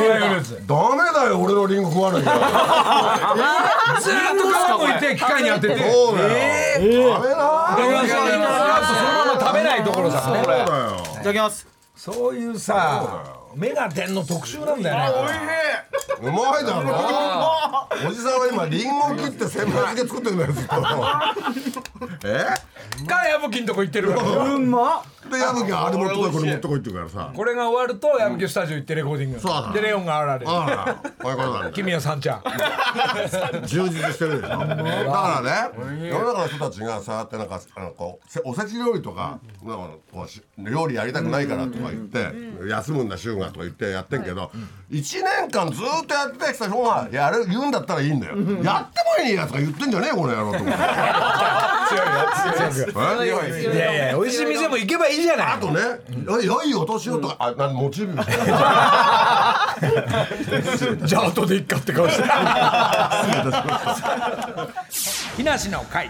[0.67, 4.43] ダメだよ俺のリンゴ食わなきゃずーっと
[4.77, 7.37] 皮むいて機械に当ててそうだよダメだ
[8.07, 13.23] そのまま食べないところさねそうだよいただきますそういうさ
[13.57, 15.31] 目が点の特集なんだよね。
[16.21, 17.87] うまいだろ。
[18.07, 20.75] おじさんは今リンゴ切って千枚漬け作ってるんだよずっと。
[22.27, 22.45] え？
[23.05, 24.37] か矢吹のとこ行ってるから。
[24.43, 27.31] うんまで矢吹があれ持ってこいこれ持ってこいって言うからさ。
[27.35, 29.39] これが終わると矢吹スタジオ行ってレコーディング。
[29.39, 30.57] そうだでレオンが現れる。
[30.57, 32.43] あらこういうことなんだよ君は三ちゃん
[33.65, 34.57] 充実してるでしょ。
[34.57, 42.27] だからね世の中の人たちがさってなんかあのこうせおせち料理とかなんかこうし料理やりたくないからとか言って
[42.69, 44.23] 休むんだ週がとか言ってやってん。
[44.23, 44.51] けど
[44.91, 48.35] 1年間ずーっとやってきた人がやる言うんだったらいいんだよ。
[48.63, 50.83] やってもいいやつが言ってんじゃねえよこの野郎と思って。
[53.21, 53.29] えい
[53.77, 55.47] やいや美味しい店も行けばいいじゃない。
[55.53, 55.79] あとね
[56.25, 58.13] よよいお年をとかあなんモチベ
[61.05, 62.23] じゃあ後でいっかって顔して。
[65.37, 66.09] 木梨の会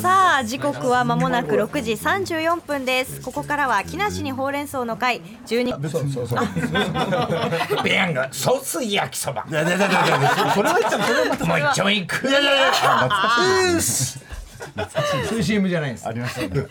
[0.00, 3.20] さあ時刻は間もなく6時34分です。
[3.20, 7.82] ここからは木梨にほうれん草の会12そうそうそう。
[7.82, 9.44] ペヤ ングソース焼きそば。
[9.48, 12.28] いやいやいやいやそれは言っちゃうそれはまたもう一丁いく。
[12.28, 12.72] いやいやいや
[15.28, 16.06] そういう CM じゃないです。
[16.08, 16.66] ありましたね。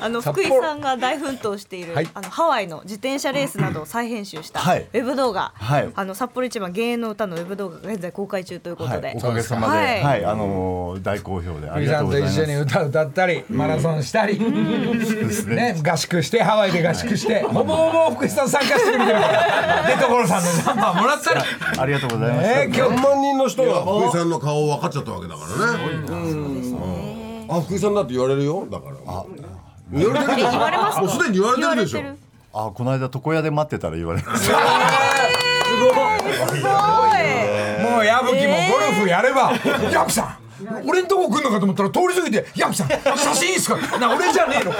[0.00, 2.08] あの福井さんが大奮闘している、はい。
[2.14, 4.86] あのハワイの自転車レースなどを再編集したウはい。
[4.92, 5.88] ェブ動画、はい。
[5.94, 10.22] あの札幌一番芸能歌のウェブ動画が現在公開中ということで、はい、おかげさまで、ははい。
[10.22, 12.34] い、あのー大好評であり福井さんとがとうございます。
[12.34, 14.38] 一緒に歌歌ったりマラソンしたり。
[14.38, 15.76] ね。
[15.84, 19.86] 合宿してハワイで合宿してほぼほぼ福井さん参加してくれてるから。
[19.88, 21.40] で所さんのナンバーもらったり
[21.78, 22.56] ありがとうございました。
[22.60, 22.80] ね今日。
[22.94, 26.04] 何万人の人が福井さんの顔分かっちゃったわけだからね。
[26.08, 26.14] う
[27.10, 27.13] ん
[27.48, 28.66] あ福井さんだって言われるよ。
[28.70, 29.24] だから。
[29.92, 30.50] 言われてるでしょ。
[30.50, 30.94] 言われます。
[30.96, 32.00] かもうすでに言われてるでしょ。
[32.52, 34.56] あ、この間床屋で待ってたら言われました。
[35.64, 35.92] すごい。
[37.82, 39.52] もう矢吹もゴルフやれば
[39.92, 40.38] 「矢吹さん
[40.88, 44.72] 俺んとこ来んのかと思ったら通り過ぎて「矢吹さん写真いいっすか?」な俺じゃねえの。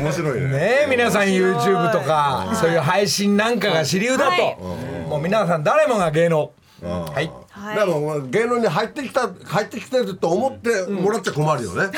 [0.00, 0.48] 面白いね。
[0.48, 4.56] ねえ皆さん YouTube とかそういう配信なんかが主流だと、はい。
[5.08, 6.50] もう皆さん誰もが芸能。
[6.82, 7.30] はい
[7.64, 7.76] はい。
[7.78, 11.90] でも芸能に入ってきた入ってきてると思ってもらっちゃ困るよね。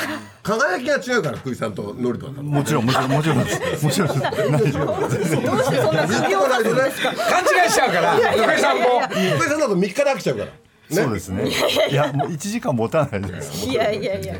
[0.43, 2.27] 輝きが違うから福井さんとノリと。
[2.27, 3.85] はもちろん、もちろん、もちろんです。
[3.85, 4.21] もちろんです。
[4.21, 7.13] どうしてそんな首を出すんですか？
[7.13, 9.01] 勘違いしちゃうから福井さんも。
[9.01, 10.51] 福井さんだと3日で飽きちゃうから
[10.89, 11.49] そうですね。
[11.89, 13.67] いや、もう一時間持たないです。
[13.67, 14.35] いやいやいや。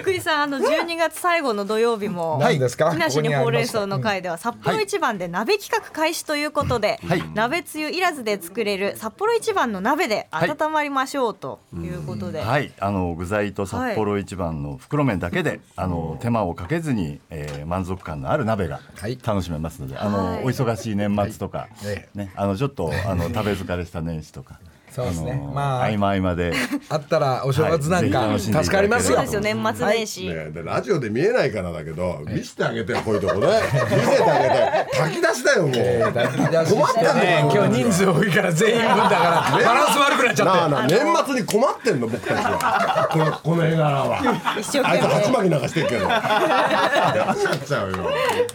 [0.00, 2.92] 福井さんあの12月最後の土曜日も何ですか？
[2.92, 7.24] 木梨にほうれん草の会では札幌一番で鍋企画開始ということで、はい。
[7.34, 19.18] 鍋つゆいらずで作れる札幌一番の鍋で温まりましょうということで、はい、あの具材と札幌一番の袋麺だけで、あの手間をかけずに、えー満足感のある鍋がはい。
[19.24, 20.44] 楽しめますので、あの、はい。
[20.44, 24.58] お忙しい年末とか、えね、あのちょっとあの食べ疲れした年始とか。
[24.92, 25.42] そうですね。
[25.54, 26.52] まあ合間合間で。
[26.90, 29.16] あったらお正月なんか助かりますよ。
[29.16, 30.30] そうですよ年末年始、
[30.64, 33.46] ラジオで見えないからだけど見せてあげてよこういうとこね。
[33.46, 34.96] 見せてあげて。
[34.98, 35.72] 炊き出しだよもう。
[35.72, 40.94] 困ってんのかね今日人数多いから全員分だからバランス悪くなっちゃって。
[40.94, 43.08] 年末に困ってんの僕たちは。
[43.10, 44.56] このこの絵柄は。
[44.60, 46.02] 一生あいつ懸鉢巻きなんかしてるけど。
[46.12, 47.96] やっちゃうよ。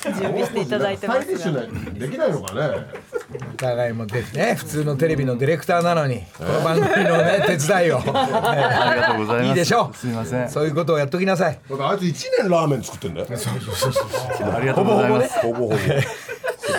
[0.05, 3.07] 命準備していただいてますスタイリッシがュなできないのかね。
[3.53, 7.99] お互いも出てね普通のテレビのディレクターなのにこの番組のね 手伝いを。
[7.99, 9.47] ありがとうございます。
[9.49, 9.97] いいでしょう。
[9.97, 10.49] すいません。
[10.49, 11.59] そういうことをやっときなさい。
[11.69, 12.13] だあいつ1
[12.43, 13.27] 年ラーメン作ってんだよ。
[13.29, 15.39] ありがとうございます。
[15.39, 15.75] ほぼほぼ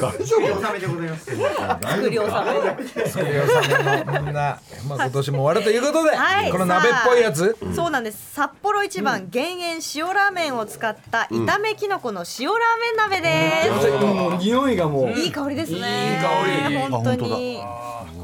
[0.01, 6.53] 大丈夫作り納めそれをさみんな、まあ、今年も終わるということで、はい。
[6.53, 7.57] この鍋っぽいやつ。
[7.75, 8.35] そうなんです。
[8.35, 15.11] 札幌一番減塩塩ラーメンを使った炒めきのこの塩ラーメン鍋です、もう匂いがもう。
[15.13, 15.79] いい香りですね。
[15.79, 16.79] いい香り。
[16.91, 17.61] 本当に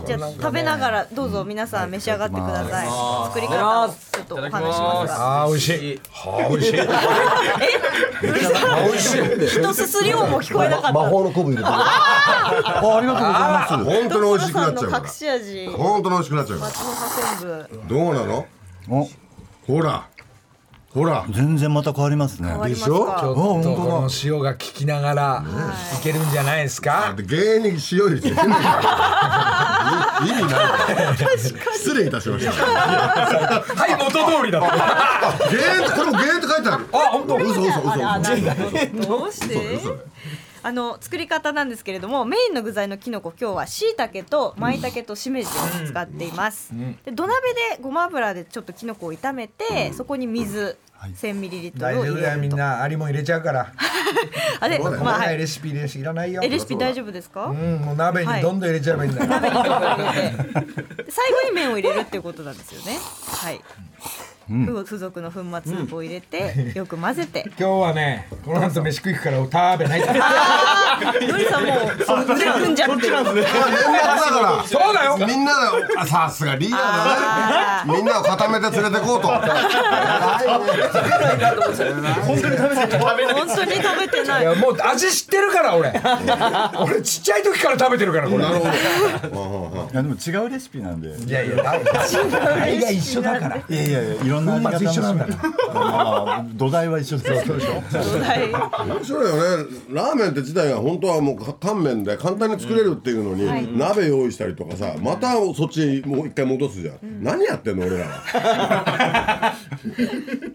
[0.04, 2.88] じゃあ食べながらどうぞ皆さん召し上がってください、
[3.28, 5.08] 作り方をちょっとお話します。
[5.08, 6.00] がああ美味しい。
[6.10, 6.72] はあ美味しい。
[8.22, 8.28] 美
[8.92, 9.60] 味しい。
[9.60, 10.92] 人すすり音も聞こえなかった。
[10.92, 13.74] 魔法の昆布入れてるあありがとうございます。
[13.84, 15.66] 本当に美味しくなっちゃう隠し味。
[15.68, 18.46] 本当に美味しくなっちゃう松の葉昆布どうなの？
[18.90, 19.08] お。
[19.66, 20.06] ほら
[20.94, 21.26] ほら。
[21.28, 22.56] 全然また変わりますね。
[22.68, 23.04] でしょ？
[23.04, 25.44] かちょっとこの塩が効きながら
[25.98, 27.12] いけるんじゃないですか？
[27.16, 28.48] で芸人に塩入れて意味ない
[31.74, 32.52] 失礼いたしました。
[32.52, 34.68] はい元通りだった。
[35.96, 36.86] これも芸人って書いてある。
[36.92, 37.36] あ本当？
[37.38, 37.82] 嘘嘘嘘
[39.02, 39.54] どどうして？
[40.64, 45.50] あの作り方なんですけれどもメインの具材のきのこ今日は椎茸と舞茸としめじを
[45.86, 46.72] 使っています、
[47.04, 50.78] で土鍋でごま油でちょっときのこを炒めて、そこに水
[51.12, 52.56] 1000ml 大丈夫だよみんを入れると。
[52.56, 52.82] な。
[52.82, 53.70] アリも入れちゃうから。
[54.60, 56.40] あれまあレシピレシピいらないよ。
[56.42, 59.48] えレシピ大丈夫ですか、うんもう鍋にどんどん入れちゃえばいいんだよ、最後
[61.44, 62.98] に麺を入れるっていうことなんですよね。
[63.26, 63.60] はい、
[64.00, 67.44] ふ付属の粉末スープを入れて、 よく混ぜて。
[67.58, 73.12] 今日はねこの後飯食いくから食べないのりさんもうその腕組んじゃってる。
[73.12, 75.16] まあ年末だからそうだよ。
[75.18, 75.60] みんなで
[75.96, 76.80] あさすがリーダー
[77.50, 77.92] だね。
[77.96, 79.28] みんなを固めて連れてこうと。
[82.24, 84.42] 本当に食べてない。
[84.42, 85.92] いやもう味知ってるから俺。
[86.80, 88.42] 俺ちっちゃい時から食べてるからこれ。
[88.42, 89.88] なるほど。
[89.92, 91.08] いやでも違うレシピなんで。
[91.08, 91.84] いやいや味
[92.80, 93.56] が一緒だから。
[93.56, 95.38] いやいやいやいろんな味が楽し粉末一緒なんだめる
[95.74, 98.48] まあ土台は一緒ですそうでしょ土台。
[98.86, 99.64] 面白いよね。
[99.90, 109.54] ラーメンって自体が本当はもうか乾麺で簡単に作れるっていうのに、鍋用意したりとかさまたそっちもう一回戻すじゃん、何やってんの俺らは。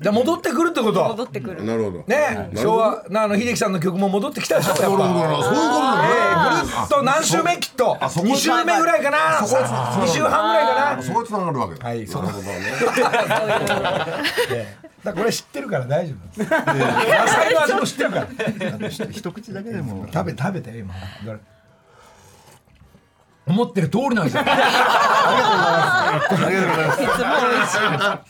[0.02, 1.04] じゃあ戻ってくるってこと？
[1.04, 1.64] 戻ってくる。
[1.64, 2.04] なるほど。
[2.08, 4.70] ね昭和なあの秀樹さんの曲も戻ってきたでしょ？
[4.70, 4.84] やっぱ。
[4.86, 6.10] そういうことだね。
[6.10, 7.58] ええぐるっと何週目？
[7.58, 7.98] きっと。
[8.10, 9.18] そこ2週目ぐらいかな。
[9.40, 11.04] 2週半ぐらいかな。
[11.04, 11.88] そこに繋がるわけだ。
[11.88, 12.24] はいそう。
[12.24, 12.60] なるほどね
[15.04, 16.40] だこれ知ってるから大丈夫。
[16.40, 16.58] で す野
[17.28, 18.28] 菜の味も知ってるから。
[19.12, 20.08] 一口だけでも。
[20.12, 20.94] 食べ食べて今。
[23.46, 24.44] 思ってる通りなんですよ。
[24.48, 26.88] ありがとうござい
[27.58, 27.80] ます。
[27.80, 28.24] あ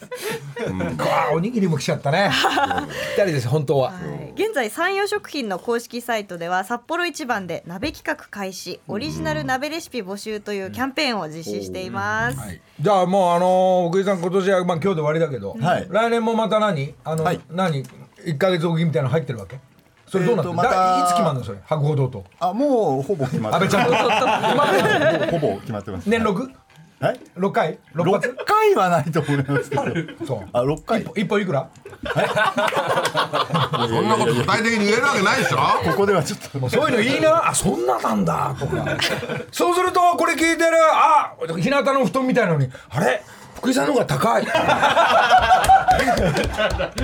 [1.33, 2.29] おにぎりも来ちゃったね。
[2.33, 3.93] ぴったりです本当は。
[4.35, 12.37] 現在山陽食品の公式サイトでは札幌一番で鍋企画開始オリジナル鍋レシピ募集というキャンペーンを実施しています、
[12.79, 15.87] じゃあもうあの奥井さん今年はまあ今日で終わりだけど、はい。
[15.89, 16.95] 来年もまた何？
[17.03, 17.39] あの、はい。
[17.49, 17.83] 何？
[18.25, 19.59] 一ヶ月おきみたいなの入ってるわけ？
[20.07, 21.43] それどうなってる、えーとまただいつ決まるの？
[21.43, 21.59] それ。
[21.65, 22.23] 博報堂と。
[22.39, 23.85] あもうほぼ決まって安倍ちゃん。
[23.89, 23.91] と
[25.27, 26.09] 今ほぼ決まってます。
[26.09, 26.51] 年六？
[26.99, 27.77] はい六回？
[27.93, 29.83] 六六発回はないと思いますけど。
[30.27, 30.49] そう。
[30.51, 31.01] あ六回？
[31.15, 31.69] 一歩いくら？
[32.03, 35.57] そんなこと具体的に言えるわけないでしょ？
[35.91, 36.59] ここではちょっと。
[36.59, 37.47] もうそういうのいいな。
[37.49, 38.53] あそんななんだ。
[38.59, 38.85] とか
[39.51, 43.21] そうするとこれ聞いてるあ日向の布団みたいなのにあれ？
[43.59, 44.47] 福井さんの方が高い。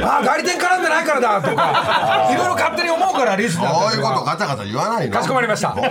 [0.01, 2.29] あ代理店絡んでないからだとか。
[2.31, 5.13] いろいろ勝手に思うからリスナーそういうことガチャガチャ言わないの。
[5.13, 5.75] かしこまりました。
[5.75, 5.83] そう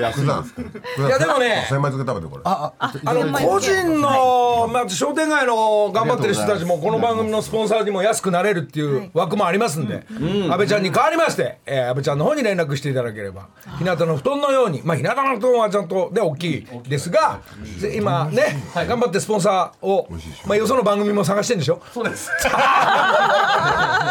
[0.00, 0.50] だ九山九
[0.96, 2.42] 山いやでもね千枚漬け食べてこれ。
[2.44, 2.72] あ
[3.14, 17.40] の個人の、まあ、商店街の頑張ってる人たちもこの番組のスポンサーにも安くなれるっていう枠もありますんで、安倍ちゃんに代わりまして、えー、安倍ちゃんの方に連絡していただければ日向の布団のようにまあ日向の布団はちゃんとね大きいですが
[17.80, 20.08] で今ね、頑張ってスポンサーを、
[20.46, 21.80] まあ、よその番組も探してんでしょ？
[21.92, 22.30] そうです。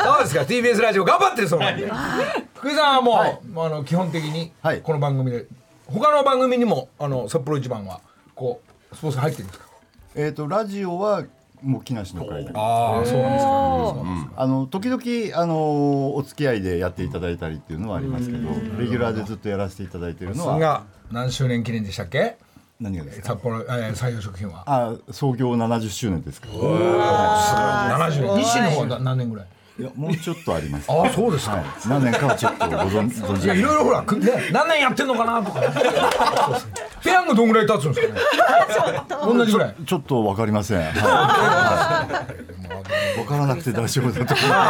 [0.03, 0.41] そうですか。
[0.41, 1.89] TBS ラジオ頑張ってるそうなんで
[2.55, 4.81] 福井さんはもう、まあ、あの基本的にはい。
[4.81, 5.45] この番組で
[5.87, 8.01] 他の番組にもあの札幌一番は
[8.35, 9.65] こうスポンサー入ってるんですか？
[10.15, 11.23] えっとラジオは
[11.61, 14.41] もう木梨の会だけああそうなんですか。
[14.41, 15.01] あの時々
[15.41, 20.57] あのお付き合いでやっていただいたりっていうのはありますけどレギュラーでずっとやらせていただいているのは。
[20.59, 22.37] が何周年記念でしたっけ？
[22.79, 23.27] 何がですか？
[23.33, 24.63] 札幌、えー、採用食品は。
[24.65, 29.47] あ創業70周年ですか70年西の方何年ぐらい？
[29.79, 30.91] いやもうちょっとあります。
[30.91, 31.65] ああそうですか、はい。
[31.87, 35.67] 何年かはちょっとご存存じいやいろいろほら、くね、何年やってんのかなとか、 ね、
[37.01, 38.19] ペヤングどんぐらい経つんですかね。
[39.23, 39.75] 同じぐらい。
[39.85, 40.79] ちょっとわかりません。
[40.79, 40.89] はい。
[43.19, 44.63] わからなくて大丈夫だとまま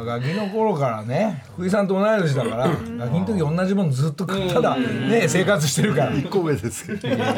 [0.00, 2.74] あ、ガキの頃からね福井さんと同い年だからガ
[3.08, 6.12] キの時同じものずっとただね生活してるから。
[6.12, 6.18] す。
[6.18, 6.90] 一個上です。
[6.90, 7.32] うるせえな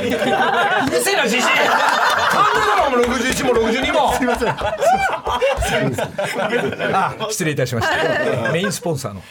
[1.29, 1.43] じじい。
[1.43, 1.53] 勘
[2.55, 3.55] でだろもう61も。
[3.69, 4.57] 62もすいません
[6.93, 8.53] あ失礼いたしました。
[8.53, 9.23] メインスポンサーの。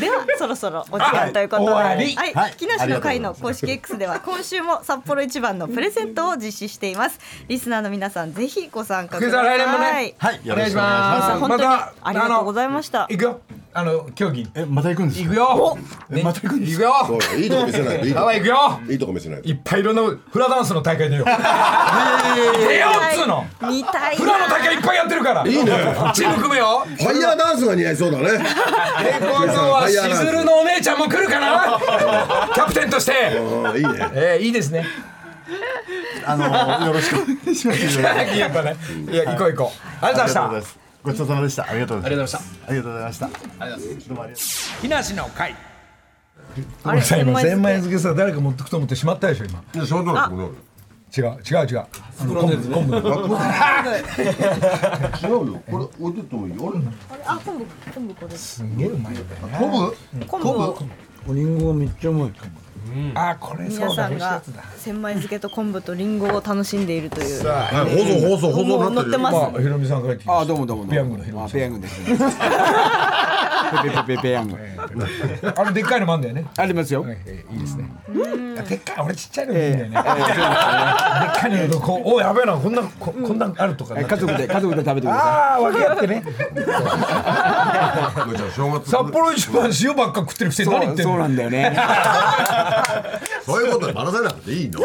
[0.00, 2.14] ではそろそろお時間ということで、あはい。
[2.14, 2.54] はい。
[2.56, 7.18] 木梨の会の公式 X では今週も札幌一番のプレゼントを実施しています。
[7.48, 9.58] リスナーの皆さんぜひご参加ください。
[9.58, 10.14] ね。
[10.18, 10.40] はい。
[10.44, 11.40] よろしくお願いしまます。
[11.40, 13.06] 本当にありがとうございました。
[13.10, 13.40] 行くよ
[13.72, 14.48] あの競技。
[14.54, 15.28] え、また行くんですか？
[15.28, 15.78] 行くよ。
[16.12, 16.92] えまた行くんです行くよ。
[17.06, 18.32] そうだいいとこ見せないといいとこ。
[18.32, 18.80] 行くよ。
[18.90, 19.48] いいとこ見せないと。
[19.48, 20.02] いっぱいいろんな
[20.32, 21.24] フラダンスの大会出よう。
[21.24, 23.46] 出ようっつうの。
[23.70, 25.46] 見たいフラの大会いっぱいやってるから。
[25.46, 25.64] いいね。
[26.14, 26.84] チーム組めよ。
[26.84, 28.24] ファイヤーダンスが似合いそうだね。
[28.32, 31.78] で今度はしずるのお姉ちゃんも来るかな。
[32.52, 33.36] キャプテンとして。
[33.36, 34.10] うんいいね。
[34.14, 34.84] えー、いいですね。
[36.26, 38.00] あの、よろしくお願いします。
[38.36, 38.76] やっぱね
[39.10, 40.04] いや行こう行こう。
[40.04, 40.79] ありがとうございました。
[41.02, 41.66] ごちそうさまでした。
[41.68, 42.38] ありがとうございました。
[42.38, 43.26] あありがとうございました。
[43.26, 44.08] ありがとうございます。
[44.08, 44.46] どうもありがとう。
[44.82, 45.54] 木梨の会。
[46.84, 49.62] あれさ今千千枚枚漬けさ誰か持ってくと思ってしまったでしょ今。
[49.74, 50.50] いや仕事だこの
[51.16, 51.32] 違う違う
[51.66, 51.86] 違う。
[52.18, 52.96] あの昆布昆布
[55.26, 56.74] 違うよこれ置いてってもいいよ。
[57.24, 58.36] あ昆布昆布これ。
[58.36, 59.26] すげえうまいよね
[59.58, 59.94] 昆布？
[60.26, 60.46] 昆布？
[61.30, 62.32] をリンゴがめっちゃうまい
[63.14, 64.08] あこれそうだ。
[64.08, 67.46] 皆さんが千枚漬けと昆布とリンゴを楽しんでいるという。
[67.46, 69.10] はい放送放送放送になってるよ。
[69.10, 69.34] 載ってます。
[69.34, 70.90] まあひろみさんから来まあしどうもどうもどうも。
[70.90, 71.48] ペヤングのヒロミさん。
[71.48, 71.98] あペヤングです。
[72.00, 72.16] ね
[73.70, 74.56] ペペペペペヤング
[75.54, 77.88] たあれでっかいのもあんだよねありますよはいえーいいですね
[78.58, 86.76] あでっかい俺ちっちゃいのいいんだよねでっかいのこうおやべえなこんなここんなんあるとか家族で家族で食べてくださああ分け合ってねじゃ
[88.46, 91.76] あ正月札幌一番塩ばっか食ってるくせいに何言ってんのそうなんだよね
[93.44, 94.80] そういうことでバラさなくていいの？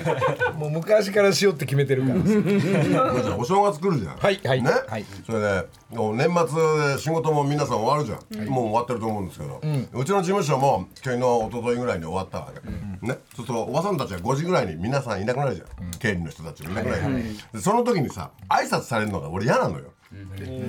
[0.58, 2.20] もう昔から塩って決めてるから。
[2.22, 4.16] じゃあお正月来るじゃん。
[4.16, 4.62] はいはい。
[4.62, 4.70] ね？
[4.88, 5.04] はい。
[5.26, 8.48] それでもう年末で仕事も皆さん終わるじゃん。
[8.48, 9.60] もう終わってると思うんですけど。
[9.92, 13.06] うちの事務所も昨日一昨日ぐらいに終わったわけ。
[13.06, 13.18] ね？
[13.36, 15.66] そうするとおばさんたちは5時ぐらいに皆さんいなくなるじゃん。
[15.98, 19.84] 経理の人たちもいなくなるじゃんでその時にさ挨拶されるのが俺嫌なのよ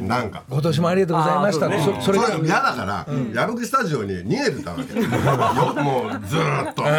[0.08, 0.44] なんか。
[0.50, 2.28] 今年もありがとうございましたそそれが。
[2.28, 4.94] それが嫌だから矢吹スタジオに逃げてたわけ。
[4.94, 5.02] よ
[5.84, 6.84] もうずーっと。
[6.84, 6.90] 後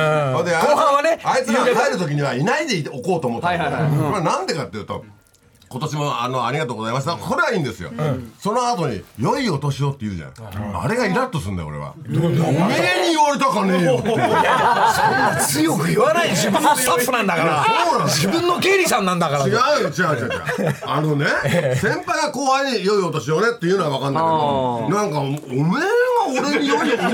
[0.76, 5.04] 半はねあいつらが帰る時にはいないでおこうと思ったんだよこれなんでかっていうと
[5.76, 7.16] 今年もあのありがとうございました。
[7.16, 7.90] これはいいんですよ、
[8.40, 10.32] その後に「良いお年を」って言うじゃん、
[10.76, 16.74] あれがイラッとするんだよ俺は「おめえに言われたかねえよ」って強く言わない自分の。
[16.74, 17.64] スタッフなんだから。
[17.64, 19.46] そうなんだ自分の経理さんなんだから。
[19.46, 19.58] 違うよ
[19.88, 20.28] 違う違う
[20.62, 20.74] 違う。
[20.86, 21.26] あのね
[21.76, 25.82] 先輩が後輩に「良いお年をね」っていうのは分かんないけどなんか「おめえ
[26.40, 27.12] が俺に良いおめえが何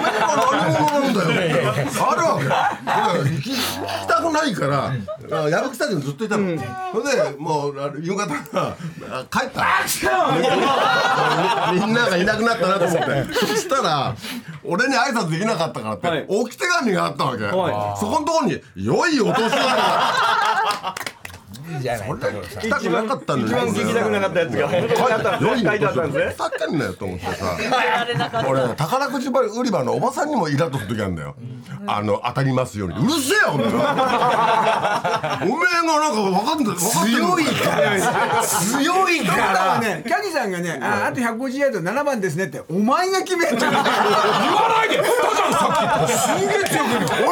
[0.72, 2.44] 者なんだよ」ってあるわけ。
[2.44, 4.92] だから行き行きたくないから
[5.44, 6.44] あ矢吹スタジオにずっといたの、
[6.92, 8.76] それでもうあ夕方あ
[9.30, 9.64] 帰った
[11.72, 13.34] みんながいなくなったなと思って。
[13.34, 14.14] そしたら
[14.64, 16.24] 俺に挨拶できなかったからって、はい。
[16.28, 19.52] 置き手紙があったわけ、はそこのところに「良いお年を」いい
[21.80, 25.62] じゃない聞きたくなかったんだ一番聞きたくなかったやつが書いてあったんですね。
[25.64, 26.34] 書いてあったんですね。
[26.36, 27.56] さっかんなよと思ってさ。
[28.48, 31.34] 俺宝くじ売り場のおばさんにもイラッとする時あるんだよ。
[31.86, 32.94] あの当たりますように。
[32.96, 33.80] うるせえよおめえが
[36.00, 36.76] なんか分かんない。
[36.76, 38.42] 強いから。
[38.42, 43.72] 強いかだかららねキャディさんがねああと150ヤード7番ですねってお前が決めんじゃん。
[43.72, 43.90] 俺が
[44.42, 44.96] 言わないで。
[44.96, 47.06] 言ったじゃんさっきすげえ強く言う。
[47.06, 47.26] 決めんだよ。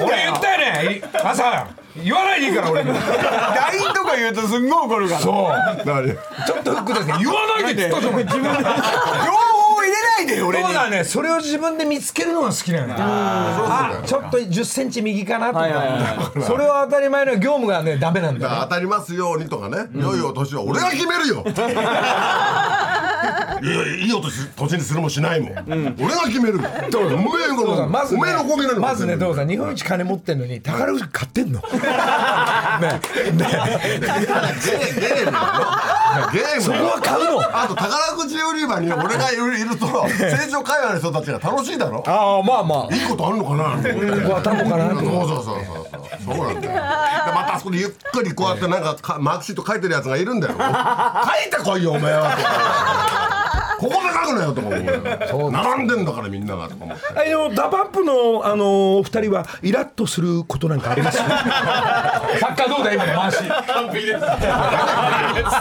[0.00, 0.58] 俺言ったよ
[0.90, 1.02] ね。
[1.22, 1.66] 朝
[2.02, 2.98] 言わないでいいから俺に LINE
[3.94, 5.20] とか言うとすんごい怒るから。
[5.20, 5.34] そう。
[5.84, 7.86] 何ちょっとフックですね言わないで。
[7.88, 8.32] っ自分で。
[8.32, 10.64] 情報を入れないでよ俺に。
[10.66, 11.04] そうだね。
[11.04, 12.94] それを自分で見つけるのが好きなのよ。
[12.98, 18.52] あちょっと1 0ンチ右かなとはいはいかそれは当たり前の業務がねダメなんだよ。
[18.62, 19.86] 当たりますようにとかね。
[19.94, 20.64] 良いお年を。
[20.64, 21.44] 俺が決めるよ
[23.62, 25.52] いやいいお年年にするもしないもん。
[25.98, 28.24] 俺が決めるよおめえがまずねお
[28.56, 28.80] めえの。
[28.80, 31.60] まずねどうさん日本一金持ってんのに宝くじ買ってんの。
[32.80, 33.00] ね
[33.32, 33.46] ね
[33.92, 35.32] ゲーム
[36.32, 37.40] ゲームそこは買うの。
[37.40, 42.02] あと宝くじ売り場に俺がいると成城界隈の人たちが楽しいだろ。
[42.06, 42.94] ああまあまあ。
[42.94, 43.64] いいことあんのかな？
[43.76, 43.88] こ
[44.28, 45.64] こ当たんのかなそうそうそうそう
[46.24, 46.38] そう。
[46.54, 46.72] なんだよ。
[46.72, 46.78] で
[47.32, 50.54] またあそこでゆっくりこうやってなんかかマークシート書いてるやつがいるんだよ。
[50.56, 52.36] 書いてこいよお前は
[53.78, 54.68] ここで書くなよとか
[55.34, 57.04] 思う並んでんだからみんながとか思って。
[57.08, 61.18] あの DA PUMP のあのお二人はイラッとすることなんかあります？
[61.20, 63.38] サッカーどうだ今の回し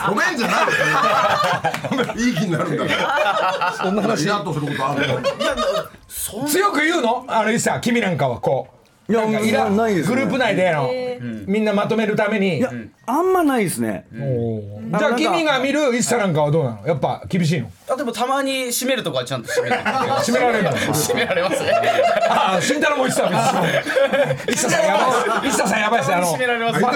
[0.10, 3.74] ごめんじゃないいい気になるんだから。
[3.84, 4.24] そんな話。
[4.24, 5.20] イラッとすることあるの？
[6.48, 7.26] 強く言うの？
[7.28, 8.75] あのいさ君なんかはこう
[9.08, 10.16] いやなんかイラないですね。
[10.16, 10.90] グループ内での
[11.46, 12.58] みんなまとめるために。
[12.58, 12.72] いや
[13.06, 14.08] あんまないですね。
[14.12, 16.88] じゃあ君が見る一茶なんかはどうなの？
[16.88, 17.70] やっぱ厳しいの？
[17.88, 19.76] あでもたまに閉めるとこはちゃんと閉める。
[19.76, 20.72] 締められるの？
[20.72, 21.72] 閉められますね。
[22.28, 23.26] ああ慎太郎も一茶
[24.48, 26.16] 一茶さんやばい一茶さんやばいです。
[26.16, 26.80] あの締められます。
[26.80, 26.90] 全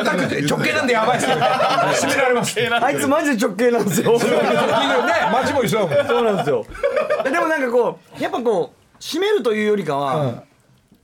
[0.47, 1.35] く直系なんでやばいですよ。
[1.37, 2.59] 締められます。
[2.85, 4.17] あいつマジで直系 なんですよ。
[4.17, 4.25] ね
[5.31, 6.07] 街も一緒だもん。
[6.07, 6.65] そうなんですよ。
[7.23, 10.43] でもなんかこうやっぱこう締めるというよりかは、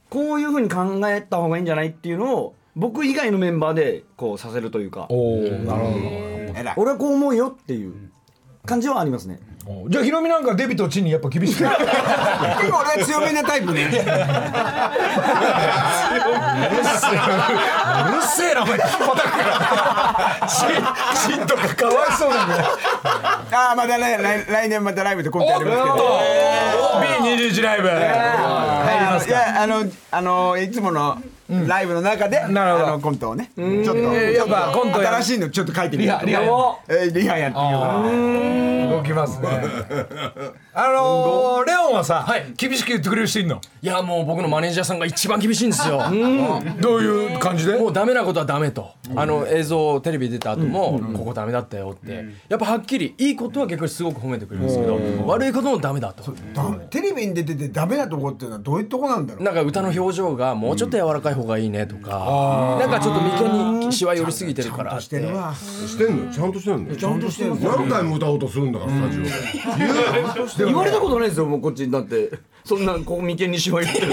[0.09, 5.07] こういうふうに考えた方がいいんじゃないっていうのを僕以外のメンバーでこうさせるというか。
[5.09, 8.11] おおなるほ俺はこう思うよっていう
[8.65, 9.39] 感じはありますね。
[9.65, 11.77] どじゃあヒロミなんかデビとチンにやっぱ厳しく結構
[12.85, 13.85] 俺は強めなタイプね。
[13.85, 13.93] うる
[18.21, 18.77] せえなお前。
[18.77, 20.49] 引っ張たく
[21.27, 22.63] チンとかかわいそうなんだよ。
[23.51, 26.21] ああまたね来来年またライブでコントやりますけど。
[27.23, 27.87] B21 ライブ。
[27.87, 27.91] い
[29.31, 31.17] やあのあのいつもの
[31.49, 32.87] ライブの中で、なるほど。
[32.87, 33.51] あのコントをね。
[33.55, 38.95] ちょっと新しいのちょっと書いてみようリハリハえーリハやってみようかな。
[38.97, 39.47] 動きますね。
[40.77, 42.27] あのーレオンはさ
[42.57, 43.61] 厳しく言ってくれる人いんの？
[43.81, 46.01] いやもう僕のマネージャーさんが一番厳しいんですよ。
[46.81, 47.77] どういう感じで？
[47.77, 56.33] もうダメなことはダメと、あの映像テレビ出た後も、ここダメだったよって、やっぱはっきりいいことは逆にすごく褒めてくれるんですけど、悪いこともダメだと。
[56.89, 59.43] テレビに出ててダメなとこっていうのはどういうとこなんだろう？
[59.43, 64.99] なんか歌の表情がもうちょっと柔らかい方がいいねとか、なんかちょっと眉間にしわ寄りすぎてるから。
[64.99, 69.23] してるわしてんのちゃんとしてんのちゃんとしてる何回も歌おうとするんだからスタジオ。
[70.57, 71.91] で言われたことないですよもうこっちに。
[71.91, 72.31] だって
[72.63, 74.07] そんなこう眉間にしわ寄ってる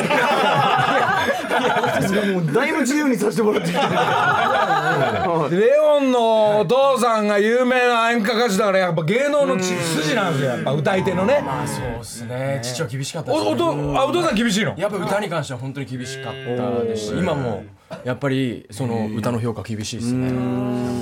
[2.34, 11.42] もうだいぶ自由にさせてもらってきてるレオンのお父さんが有名な演歌歌手だからやっぱ芸能の血筋なんですよやっぱ歌い手のね。
[11.66, 12.60] そうですね。
[12.62, 14.74] 父は厳しかったですおおとあお父さん厳しいの？
[14.76, 17.64] やっぱ歌に関しては本当に厳しかったですし今も
[18.04, 20.32] やっぱりその歌の評価厳しいですね。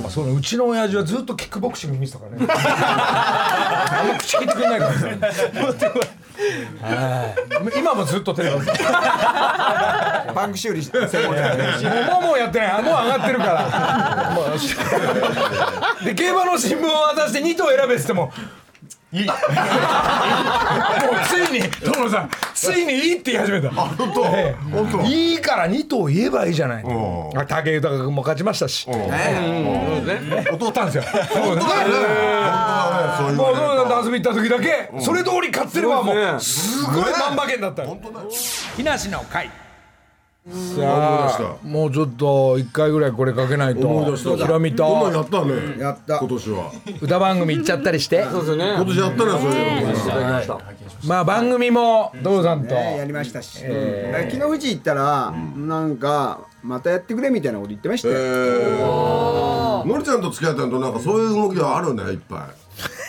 [0.05, 2.45] あそうねうちの親父はずっとキックボクシング見てたからね。
[2.51, 4.97] あんま口聞いてくれないからね。
[4.99, 5.09] は
[5.71, 6.11] い
[7.77, 8.59] 今もずっとテレビ。
[8.59, 8.77] 見てる
[10.33, 12.83] パンク修理専門家もうもうやってない。
[12.83, 14.31] もう上がってるから。
[16.05, 18.31] で競馬の新聞を渡して2頭選べっつっても
[19.13, 19.27] いい。
[19.27, 19.35] もう
[21.27, 23.69] ついに所さんついにいいって言い始めた。
[23.69, 24.55] 本当、え
[25.03, 25.07] え。
[25.07, 26.83] いいから2頭言えばいいじゃない。
[26.83, 26.87] う。
[26.87, 28.85] んあ武豊君も勝ちましたし。
[28.85, 30.85] 取ったん。
[30.85, 31.03] ですよ。
[31.33, 31.61] そうね。
[33.35, 37.97] もうそうなんだ遊び行った時だけそれ通り勝ってればもうすごい万馬券だったの。
[38.77, 39.49] 木梨の会
[40.49, 43.87] さあもうちょっと一回ぐらいこれかけないと。
[43.87, 44.35] 思い出した。
[44.43, 45.79] ヒロミこんなんやとったね。
[45.79, 46.17] やった。
[46.17, 46.71] 今年は。
[46.99, 48.25] 歌番組行っちゃったりして。
[48.25, 50.61] 今年やったねそういうの。
[51.05, 52.73] まあ番組も所さんと。
[52.73, 62.60] ねやりましたし、昨日富士行ったら、なんかまたやってくれみたいなこと言ってましたよ、のりちゃんと付き合ってるとなんかそういう動きはあるねいっぱい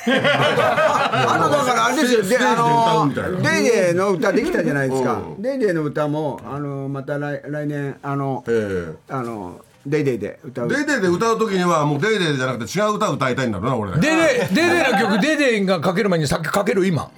[0.04, 2.22] あのだからあれですよ。
[2.22, 5.42] であのデイデーの歌できたじゃないですか、うん。
[5.42, 10.68] デイデーの歌もあのまた来来年あの、えあのデイデーで歌う。
[10.68, 17.10] デイデイで歌う時にはもうデイデイじゃなくて違う歌歌いたいんだろうな俺デデデデの曲デデがかける前にさっきかける今。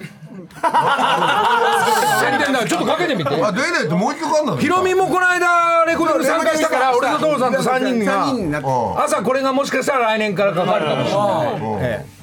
[0.54, 3.30] 宣伝だちょっとかけてみて。
[3.42, 8.60] あデイデイってもう一曲あんだヒロミもこの間レコーディング参加したから俺と所さんと3人三人が
[9.04, 11.82] 朝これがもしかしたら来年からかかるかもしれない。
[11.82, 12.13] ええ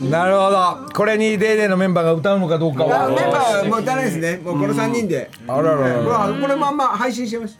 [0.00, 0.88] なるほど。
[0.94, 4.36] これにデーデーのメンバーが歌うのかどうかあメンバはーもう歌わないですね。
[4.42, 7.58] もうこの3人で、あらららこれまんま配信してます。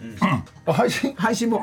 [0.67, 1.15] あ配信？
[1.17, 1.61] 配信も。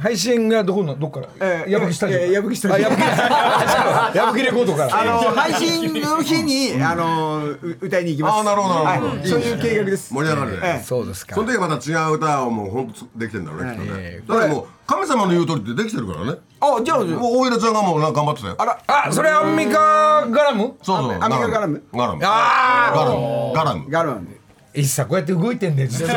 [0.00, 0.94] 配信がどこの？
[0.94, 1.28] どっから？
[1.40, 2.88] えー矢吹スタジオえー矢吹スタジオ。
[2.88, 4.42] あ矢吹。
[4.44, 5.00] レコードから。
[5.00, 8.40] あの配信の日にあのう歌いに行きます。
[8.40, 9.10] あなるほどなるほど。
[9.16, 9.28] はい。
[9.28, 10.12] そういう計画です。
[10.14, 10.52] 盛り上がる。
[10.52, 10.84] ねええ。
[10.84, 11.34] そうですか。
[11.34, 14.20] その時はまた違う歌をもう本当できてんだろうねきっとね。
[14.28, 16.38] だからもう神様の言う通りってできてるからね。
[16.60, 18.54] あじゃあもう大平ちゃんがもうなんか頑張ってたよ。
[18.58, 21.18] あらあそれアンミカガラムそうそう。
[21.20, 24.30] アメリカガラムガラムあガラムガラムガロンで
[24.76, 26.12] あいっさこうやって動いてんで 書いて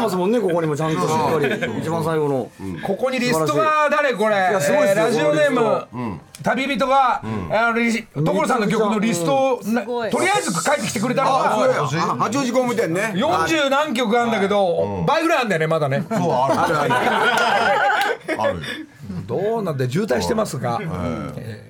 [0.00, 1.78] ますもんねここにもちゃんとしっかり。
[1.80, 2.48] 一番最後の。
[2.86, 4.36] ここにリストが誰これ？
[4.36, 9.62] やすごいラジオネーこム旅人があのリ所さんの曲のリストをと
[10.20, 11.38] りあえず書いてきてくれたのが
[12.18, 13.12] 八王子工務店ね。
[13.14, 16.04] 40何曲あるんだけど倍ぐらいあるんだよねまだね。
[16.08, 16.92] そうあるある。
[18.40, 18.62] ある。
[19.26, 20.80] どうなんで渋滞してますが、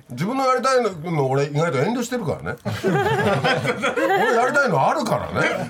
[0.09, 2.57] 自分のやりたいの俺意外と遠慮してるからね。
[2.85, 5.67] 俺やりたいのあるからね。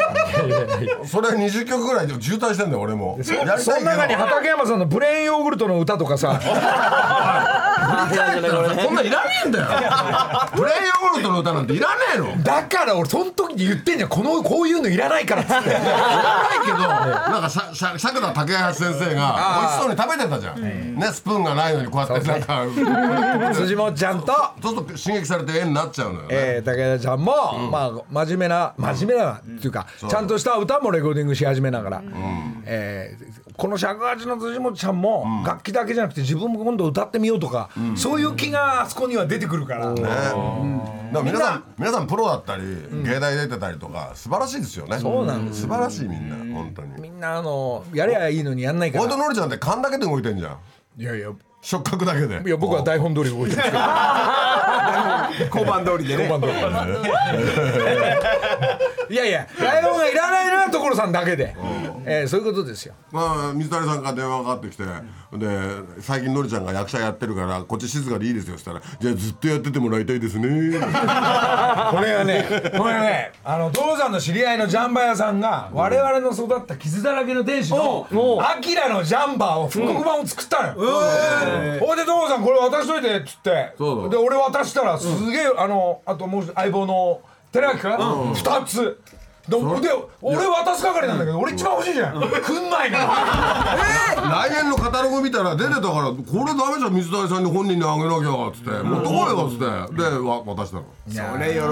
[1.06, 3.20] それ20曲ぐらいで渋滞してんだよ俺も。
[3.24, 3.34] そ
[3.72, 6.40] の中に畠山さんのプレーンヨーグルトの歌とかさ
[7.84, 9.68] そんなんいらねえんだよ
[10.56, 22.66] プレーンヨーグルトの歌なんていらねえのだから俺その時に言ってんじゃんこのこういうのいらないからっつっていらないけどなんかしゃしゃ釈田竹橋先生が美味しそうに食べてたじゃんねスプーンがないのにこうやってなんか
[23.54, 27.34] 辻本ちゃんとそうすると刺激されて絵になっちゃうのよねえー、武田ちゃんも、
[27.70, 32.04] まあ真面目な真面目なっていうか、ちゃんとした歌もレコーディングし始めながら、
[32.66, 40.02] えーこの尺八の辻本ちゃんも、楽器だけじゃなくて自分も今度歌ってみようとか、そういう気があそこには出てくるから、ね。
[40.02, 40.16] だか
[41.14, 42.64] ら皆さん皆さんプロだったり
[43.04, 44.98] 芸大出てたりとか素晴らしいですよね。
[44.98, 45.62] そうなんです。
[45.62, 47.02] 素晴らしいみんな本当に。
[47.02, 49.04] みんなあのやりゃいいのにやんないから。
[49.04, 50.58] 本当のりちゃんって勘だけで動いてんじゃん。
[51.02, 51.30] いやいや。
[51.62, 52.42] 触覚だけで。
[52.46, 53.78] いや僕は台本通り動いてるんですけど。
[55.48, 56.28] 交番通りでね。
[56.28, 56.62] 本番通り
[59.10, 61.56] いやいや台本がいらないのは所さんだけで、
[62.06, 62.94] えーそういうことですよ。
[63.12, 68.56] まあ水谷さんから電話がかかってきてで最近のりちゃんが役者やってるからこっち静かでいいですよ。
[68.58, 70.48] そしたらじゃあずっとやっててもらいたいですね。
[70.80, 72.46] これがね
[72.78, 78.08] これねあの所さんの知り合いのジャンバー屋さんが我々の育った傷だらけの天使の
[78.42, 83.74] アキラのジャンバーを復刻版を作ったのよ、ほいで所さんこれ渡しといてっつって。
[84.10, 87.22] で俺渡したらすげえ、あのあともう相棒の
[87.54, 89.00] 寺脇君、2つ。
[89.46, 89.64] でで
[90.22, 92.14] 俺渡す係なんだけど俺一番欲しいじゃん。
[92.14, 92.70] くん。
[92.70, 99.66] ないから来年のカタログ見たら出てたからこれダメじゃん水谷さんに本人にあげなきゃっつって「もうどこよ」っつって。
[100.02, 100.86] でわ渡したの。
[101.10, 101.68] それ喜ぶ。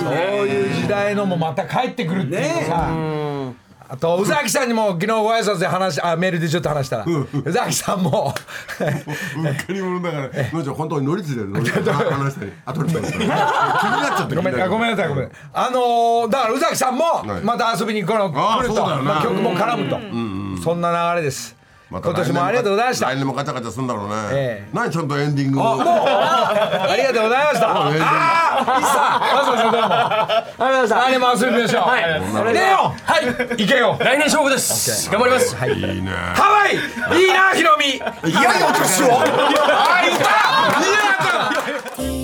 [0.00, 0.14] そう
[0.48, 2.88] いう時代のもまた帰ってくるっていうさ、
[3.92, 7.04] あと宇崎さんにも昨日ご挨拶で話あメールでちょっと話したら。
[7.06, 8.32] 宇崎さんも。
[8.78, 10.22] うっかり者だから
[10.52, 11.58] のりちゃん本当に乗り継いでるの？
[11.58, 15.30] りちゃん話したりあとで気になっちゃってごめんあごめんなさいごめん。
[15.52, 17.44] あのー、だから宇崎さんもはい。
[17.44, 19.88] また遊びに来ると、曲も絡む
[20.56, 21.56] と、そんな流れです、
[21.90, 23.06] ま今年もありがとうございました。
[23.06, 25.58] 来年もガチャガチャするんだろうね、ええ、何ちゃんとエンディング？
[25.58, 27.68] もう ありがとうございました。
[27.68, 31.82] ああいさありがとうごい来年も遊びましょう。
[31.82, 32.02] はい。
[32.54, 33.26] 出よはい。
[33.56, 33.96] 行けよ。
[34.00, 35.10] 来年勝負です。
[35.10, 35.56] 頑張ります。
[35.56, 35.72] はい。
[35.72, 36.10] いいね。
[36.34, 36.74] ハワイ。
[37.20, 38.40] いいなひろみいよいよ
[38.78, 39.24] 年をあ
[40.06, 40.24] いた。
[42.06, 42.19] いや。